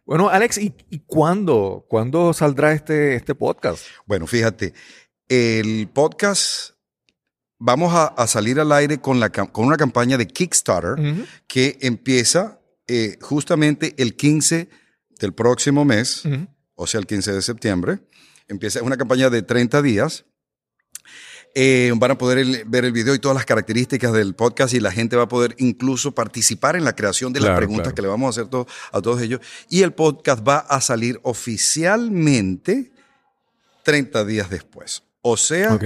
Bueno, 0.06 0.30
Alex, 0.30 0.58
¿y, 0.58 0.74
cuándo, 1.06 1.86
cuándo 1.88 2.34
saldrá 2.34 2.74
este, 2.74 3.16
este 3.16 3.36
podcast? 3.36 3.86
Bueno, 4.06 4.28
fíjate, 4.28 4.74
el 5.30 5.88
podcast 5.94 6.72
vamos 7.58 7.94
a, 7.96 8.28
salir 8.28 8.60
al 8.60 8.74
aire 8.74 9.00
con, 9.00 9.22
la, 9.22 9.30
con 9.30 9.66
una 9.66 9.78
campaña 9.78 10.18
de 10.18 10.28
Kickstarter 10.28 11.26
que 11.48 11.78
empieza 11.82 12.60
eh, 12.88 13.18
justamente 13.22 13.94
el 13.98 14.18
15 14.18 14.68
del 15.20 15.34
próximo 15.34 15.86
mes, 15.86 16.24
o 16.76 16.86
sea, 16.86 17.00
el 17.00 17.08
15 17.08 17.32
de 17.32 17.42
septiembre. 17.42 18.00
Empieza 18.50 18.84
una 18.84 18.98
campaña 18.98 19.30
de 19.30 19.42
30 19.42 19.82
días 19.82 20.26
eh, 21.56 21.92
van 21.96 22.12
a 22.12 22.18
poder 22.18 22.66
ver 22.66 22.86
el 22.86 22.92
video 22.92 23.14
y 23.14 23.20
todas 23.20 23.36
las 23.36 23.46
características 23.46 24.12
del 24.12 24.34
podcast 24.34 24.74
y 24.74 24.80
la 24.80 24.92
gente 24.92 25.16
va 25.16 25.24
a 25.24 25.28
poder 25.28 25.56
incluso 25.60 26.14
participar 26.14 26.76
en 26.76 26.84
la 26.84 26.96
creación 26.96 27.32
de 27.32 27.42
las 27.42 27.56
preguntas 27.56 27.94
que 27.94 28.02
le 28.02 28.08
vamos 28.08 28.38
a 28.38 28.42
hacer 28.42 28.50
a 28.92 29.02
todos 29.02 29.22
ellos. 29.22 29.40
Y 29.70 29.84
el 29.84 29.94
podcast 29.94 30.48
va 30.48 30.58
a 30.58 30.82
salir 30.82 31.20
oficialmente 31.24 32.92
30 33.84 34.26
días 34.26 34.50
después. 34.50 35.04
O 35.22 35.38
sea, 35.38 35.78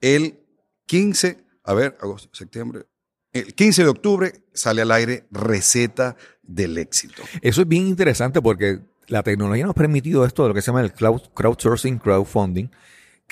el 0.00 0.38
15, 0.86 1.38
a 1.64 1.74
ver, 1.74 1.96
agosto, 2.00 2.28
septiembre, 2.32 2.86
el 3.32 3.54
15 3.54 3.84
de 3.84 3.88
octubre 3.88 4.32
sale 4.52 4.82
al 4.82 4.90
aire 4.90 5.26
Receta 5.30 6.16
del 6.42 6.76
Éxito. 6.76 7.22
Eso 7.40 7.62
es 7.62 7.68
bien 7.68 7.86
interesante 7.86 8.42
porque 8.42 8.80
la 9.06 9.22
tecnología 9.22 9.64
nos 9.64 9.70
ha 9.70 9.74
permitido 9.74 10.24
esto 10.24 10.42
de 10.42 10.48
lo 10.48 10.54
que 10.54 10.60
se 10.60 10.66
llama 10.66 10.82
el 10.82 10.92
crowdsourcing, 10.92 11.98
crowdfunding, 11.98 12.68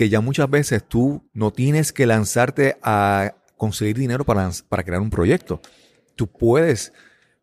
que 0.01 0.09
ya 0.09 0.23
muchas 0.23 0.49
veces 0.49 0.83
tú 0.83 1.29
no 1.35 1.53
tienes 1.53 1.93
que 1.93 2.07
lanzarte 2.07 2.79
a 2.83 3.35
conseguir 3.59 3.99
dinero 3.99 4.25
para, 4.25 4.51
para 4.67 4.83
crear 4.83 5.03
un 5.03 5.11
proyecto. 5.11 5.61
Tú 6.17 6.27
puedes 6.27 6.95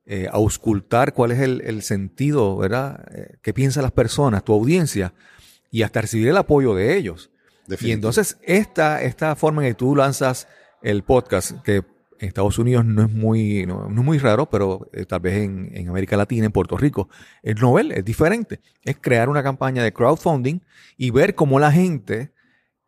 eh, 0.08 0.28
auscultar 0.32 1.14
cuál 1.14 1.34
es 1.34 1.40
el, 1.40 1.84
sentido, 1.84 2.58
¿verdad? 2.58 3.06
Eh, 3.14 3.36
¿Qué 3.44 3.54
piensan 3.54 3.84
las 3.84 3.92
personas, 3.92 4.44
tu 4.44 4.54
audiencia, 4.54 5.14
y 5.70 5.84
hasta 5.84 6.02
recibir 6.02 6.30
el 6.30 6.38
apoyo 6.38 6.74
de 6.74 6.98
ellos. 6.98 7.30
Y 7.80 7.92
entonces 7.92 8.40
esta, 8.42 9.04
esta 9.04 9.36
forma 9.36 9.64
en 9.64 9.74
que 9.74 9.76
tú 9.76 9.96
lanzas 9.96 10.48
el 10.82 11.04
podcast, 11.04 11.62
que 11.62 11.76
en 11.76 12.28
Estados 12.28 12.58
Unidos 12.58 12.86
no 12.86 13.04
es 13.04 13.12
muy, 13.12 13.68
no, 13.68 13.86
es 13.88 13.94
muy 13.94 14.18
raro, 14.18 14.50
pero 14.50 14.90
eh, 14.94 15.06
tal 15.06 15.20
vez 15.20 15.44
en, 15.44 15.88
América 15.88 16.18
Latina, 16.18 16.48
en 16.48 16.52
Puerto 16.52 16.76
Rico, 16.76 17.08
es 17.44 17.62
novel, 17.62 17.92
es 17.92 18.04
diferente. 18.04 18.62
Es 18.82 18.98
crear 19.00 19.30
una 19.30 19.44
campaña 19.44 19.84
de 19.84 19.94
crowdfunding 19.94 20.62
y 20.98 21.12
ver 21.12 21.36
cómo 21.36 21.60
la 21.60 21.72
gente 21.72 22.32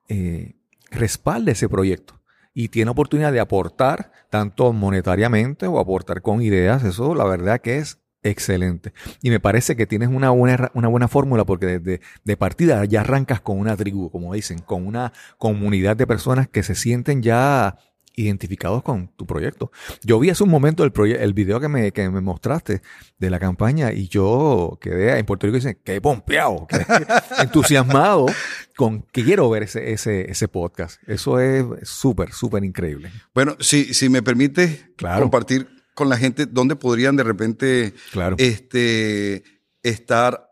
eh, 0.09 0.55
respalda 0.91 1.51
ese 1.51 1.69
proyecto 1.69 2.19
y 2.53 2.67
tiene 2.67 2.91
oportunidad 2.91 3.31
de 3.31 3.39
aportar 3.39 4.11
tanto 4.29 4.73
monetariamente 4.73 5.67
o 5.67 5.79
aportar 5.79 6.21
con 6.21 6.41
ideas. 6.41 6.83
Eso 6.83 7.15
la 7.15 7.25
verdad 7.25 7.61
que 7.61 7.77
es 7.77 7.99
excelente. 8.23 8.93
Y 9.21 9.29
me 9.29 9.39
parece 9.39 9.75
que 9.75 9.87
tienes 9.87 10.09
una 10.09 10.31
buena, 10.31 10.71
una 10.73 10.87
buena 10.87 11.07
fórmula 11.07 11.45
porque 11.45 11.79
desde 11.79 12.01
de 12.23 12.37
partida 12.37 12.83
ya 12.85 13.01
arrancas 13.01 13.39
con 13.39 13.59
una 13.59 13.77
tribu, 13.77 14.09
como 14.09 14.33
dicen, 14.33 14.59
con 14.59 14.85
una 14.85 15.13
comunidad 15.37 15.95
de 15.95 16.07
personas 16.07 16.47
que 16.47 16.63
se 16.63 16.75
sienten 16.75 17.21
ya 17.21 17.77
identificados 18.15 18.83
con 18.83 19.09
tu 19.15 19.25
proyecto. 19.25 19.71
Yo 20.03 20.19
vi 20.19 20.29
hace 20.29 20.43
un 20.43 20.49
momento 20.49 20.83
el, 20.83 20.91
el 21.15 21.33
video 21.33 21.59
que 21.59 21.67
me, 21.67 21.91
que 21.91 22.09
me 22.09 22.21
mostraste 22.21 22.81
de 23.17 23.29
la 23.29 23.39
campaña 23.39 23.91
y 23.93 24.07
yo 24.07 24.77
quedé 24.81 25.17
en 25.17 25.25
Puerto 25.25 25.47
Rico 25.47 25.57
y 25.57 25.59
dicen, 25.59 25.79
qué 25.83 26.01
pompeado, 26.01 26.67
entusiasmado 27.39 28.27
con 28.75 29.03
que 29.03 29.23
quiero 29.23 29.49
ver 29.49 29.63
ese, 29.63 29.91
ese, 29.91 30.29
ese 30.31 30.47
podcast. 30.47 31.01
Eso 31.07 31.39
es 31.39 31.65
súper, 31.83 32.31
súper 32.33 32.63
increíble. 32.63 33.11
Bueno, 33.33 33.55
si, 33.59 33.93
si 33.93 34.09
me 34.09 34.21
permite 34.21 34.93
compartir 34.97 35.67
con 35.93 36.09
la 36.09 36.17
gente 36.17 36.45
dónde 36.45 36.75
podrían 36.75 37.15
de 37.17 37.23
repente 37.23 37.93
este, 38.37 39.43
estar 39.83 40.49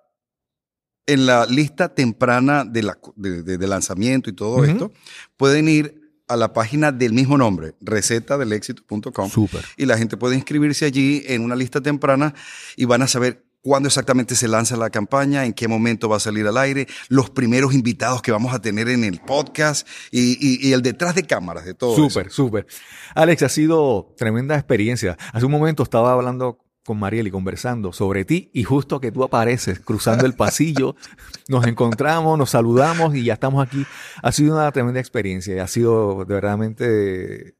en 1.05 1.25
la 1.25 1.45
lista 1.45 1.95
temprana 1.95 2.65
de, 2.65 2.83
la, 2.83 2.99
de, 3.15 3.67
lanzamiento 3.67 4.29
y 4.29 4.33
todo 4.33 4.65
esto, 4.65 4.91
pueden 5.37 5.69
ir 5.69 6.06
a 6.27 6.35
la 6.35 6.53
página 6.53 6.91
del 6.91 7.13
mismo 7.13 7.37
nombre, 7.37 7.75
recetadelexito.com. 7.81 9.29
Súper. 9.29 9.65
Y 9.77 9.85
la 9.85 9.97
gente 9.97 10.17
puede 10.17 10.35
inscribirse 10.35 10.85
allí 10.85 11.23
en 11.27 11.43
una 11.43 11.55
lista 11.55 11.81
temprana 11.81 12.33
y 12.75 12.85
van 12.85 13.01
a 13.01 13.07
saber 13.07 13.45
cuándo 13.61 13.87
exactamente 13.87 14.35
se 14.35 14.47
lanza 14.47 14.77
la 14.77 14.89
campaña, 14.89 15.45
en 15.45 15.53
qué 15.53 15.67
momento 15.67 16.07
va 16.07 16.17
a 16.17 16.21
salir 16.21 16.47
al 16.47 16.57
aire, 16.57 16.87
los 17.09 17.29
primeros 17.29 17.73
invitados 17.73 18.21
que 18.21 18.31
vamos 18.31 18.53
a 18.53 18.61
tener 18.61 18.87
en 18.87 19.03
el 19.03 19.19
podcast 19.19 19.87
y, 20.11 20.71
el 20.71 20.81
detrás 20.81 21.15
de 21.15 21.23
cámaras 21.23 21.65
de 21.65 21.73
todo. 21.73 21.95
Súper, 21.95 22.31
súper. 22.31 22.67
Alex, 23.13 23.43
ha 23.43 23.49
sido 23.49 24.13
tremenda 24.17 24.55
experiencia. 24.55 25.17
Hace 25.33 25.45
un 25.45 25.51
momento 25.51 25.83
estaba 25.83 26.13
hablando 26.13 26.59
con 26.87 26.97
Mariel 26.99 27.27
y 27.27 27.31
conversando 27.31 27.91
sobre 27.91 28.23
ti 28.23 28.49
y 28.53 28.63
justo 28.63 29.01
que 29.01 29.11
tú 29.11 29.21
apareces 29.21 29.81
cruzando 29.81 30.25
el 30.25 30.35
pasillo, 30.35 30.95
nos 31.49 31.67
encontramos, 31.67 32.39
nos 32.39 32.51
saludamos 32.51 33.13
y 33.13 33.25
ya 33.25 33.33
estamos 33.33 33.67
aquí. 33.67 33.85
Ha 34.23 34.31
sido 34.31 34.55
una 34.55 34.71
tremenda 34.71 35.01
experiencia 35.01 35.53
y 35.53 35.59
ha 35.59 35.67
sido 35.67 36.19
de 36.19 36.33
verdaderamente 36.33 37.55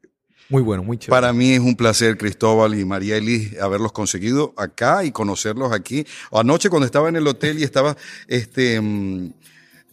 muy 0.47 0.63
bueno, 0.63 0.81
muy 0.81 0.97
chévere. 0.97 1.11
Para 1.11 1.33
mí 1.33 1.51
es 1.51 1.59
un 1.59 1.75
placer, 1.75 2.17
Cristóbal 2.17 2.79
y 2.79 2.85
Marieli, 2.85 3.57
haberlos 3.61 3.91
conseguido 3.91 4.53
acá 4.55 5.03
y 5.03 5.11
conocerlos 5.11 5.73
aquí. 5.73 6.05
Anoche 6.31 6.69
cuando 6.69 6.85
estaba 6.85 7.09
en 7.09 7.17
el 7.17 7.27
hotel 7.27 7.59
y 7.59 7.63
estaba 7.63 7.97
este, 8.29 8.79
mm, 8.79 9.33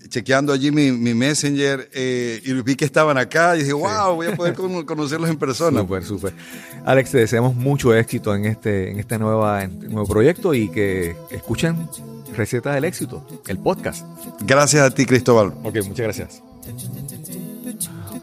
chequeando 0.09 0.53
allí 0.53 0.71
mi, 0.71 0.91
Messenger 0.93 1.89
eh, 1.93 2.41
y 2.45 2.53
vi 2.63 2.77
que 2.77 2.85
estaban 2.85 3.19
acá 3.19 3.57
y 3.57 3.61
dije, 3.61 3.73
wow, 3.73 4.15
voy 4.15 4.27
a 4.29 4.37
poder 4.37 4.55
conocerlos 4.55 5.31
en 5.31 5.37
persona. 5.37 5.81
Súper, 5.81 6.05
súper. 6.05 6.35
Alex, 6.85 7.11
te 7.11 7.19
deseamos 7.19 7.55
mucho 7.55 7.95
éxito 7.95 8.35
en 8.35 8.45
este, 8.47 8.91
en 8.91 8.99
este 8.99 9.19
nueva, 9.19 9.67
nuevo 9.67 10.07
proyecto 10.07 10.55
y 10.55 10.69
que 10.69 11.17
escuchen 11.31 11.89
Recetas 12.37 12.75
del 12.75 12.85
Éxito, 12.85 13.27
el 13.47 13.59
podcast. 13.59 14.05
Gracias 14.41 14.83
a 14.83 14.91
ti, 14.91 15.07
Cristóbal. 15.07 15.55
Ok, 15.63 15.77
muchas 15.87 15.99
gracias. 15.99 16.43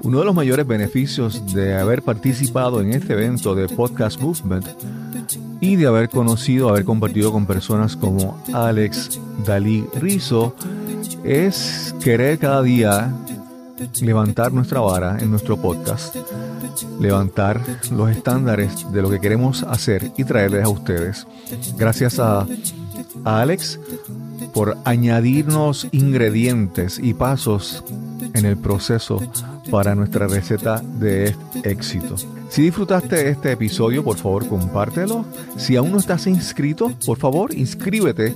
Uno 0.04 0.20
de 0.20 0.26
los 0.26 0.36
mayores 0.36 0.66
beneficios 0.66 1.54
de 1.54 1.78
haber 1.78 2.02
participado 2.02 2.82
en 2.82 2.94
este 2.94 3.14
evento 3.14 3.54
de 3.54 3.68
Podcast 3.68 4.20
Movement 4.20 4.66
y 5.62 5.76
de 5.76 5.86
haber 5.86 6.10
conocido, 6.10 6.70
haber 6.70 6.86
compartido 6.86 7.32
con 7.32 7.46
personas 7.46 7.96
como 7.96 8.44
Alex 8.52 9.20
Dalí 9.46 9.86
Rizo 9.94 10.56
es 11.24 11.96
querer 12.04 12.40
cada 12.40 12.62
día 12.62 13.14
levantar 14.02 14.54
nuestra 14.54 14.80
vara 14.80 15.18
en 15.20 15.32
nuestro 15.32 15.58
podcast, 15.58 16.16
levantar 17.00 17.62
los 17.92 18.12
estándares 18.12 18.92
de 18.92 19.02
lo 19.02 19.10
que 19.10 19.20
queremos 19.20 19.64
hacer 19.64 20.12
y 20.18 20.24
traerles 20.24 20.66
a 20.66 20.70
ustedes. 20.70 21.28
Gracias 21.78 22.20
a, 22.20 22.48
Alex 23.24 23.80
por 24.54 24.78
añadirnos 24.86 25.88
ingredientes 25.92 27.00
y 27.02 27.14
pasos 27.14 27.84
en 28.34 28.46
el 28.46 28.58
proceso 28.58 29.22
para 29.70 29.96
nuestra 29.96 30.28
receta 30.28 30.80
de 30.80 31.36
éxito. 31.64 32.16
Si 32.50 32.64
disfrutaste 32.64 33.30
este 33.30 33.54
episodio, 33.54 34.04
por 34.04 34.18
favor 34.18 34.48
compártelo. 34.48 35.24
Si 35.56 35.76
aún 35.76 35.92
no 35.92 36.00
estás 36.00 36.28
inscrito, 36.28 36.92
por 37.06 37.18
favor 37.18 37.54
inscríbete 37.54 38.36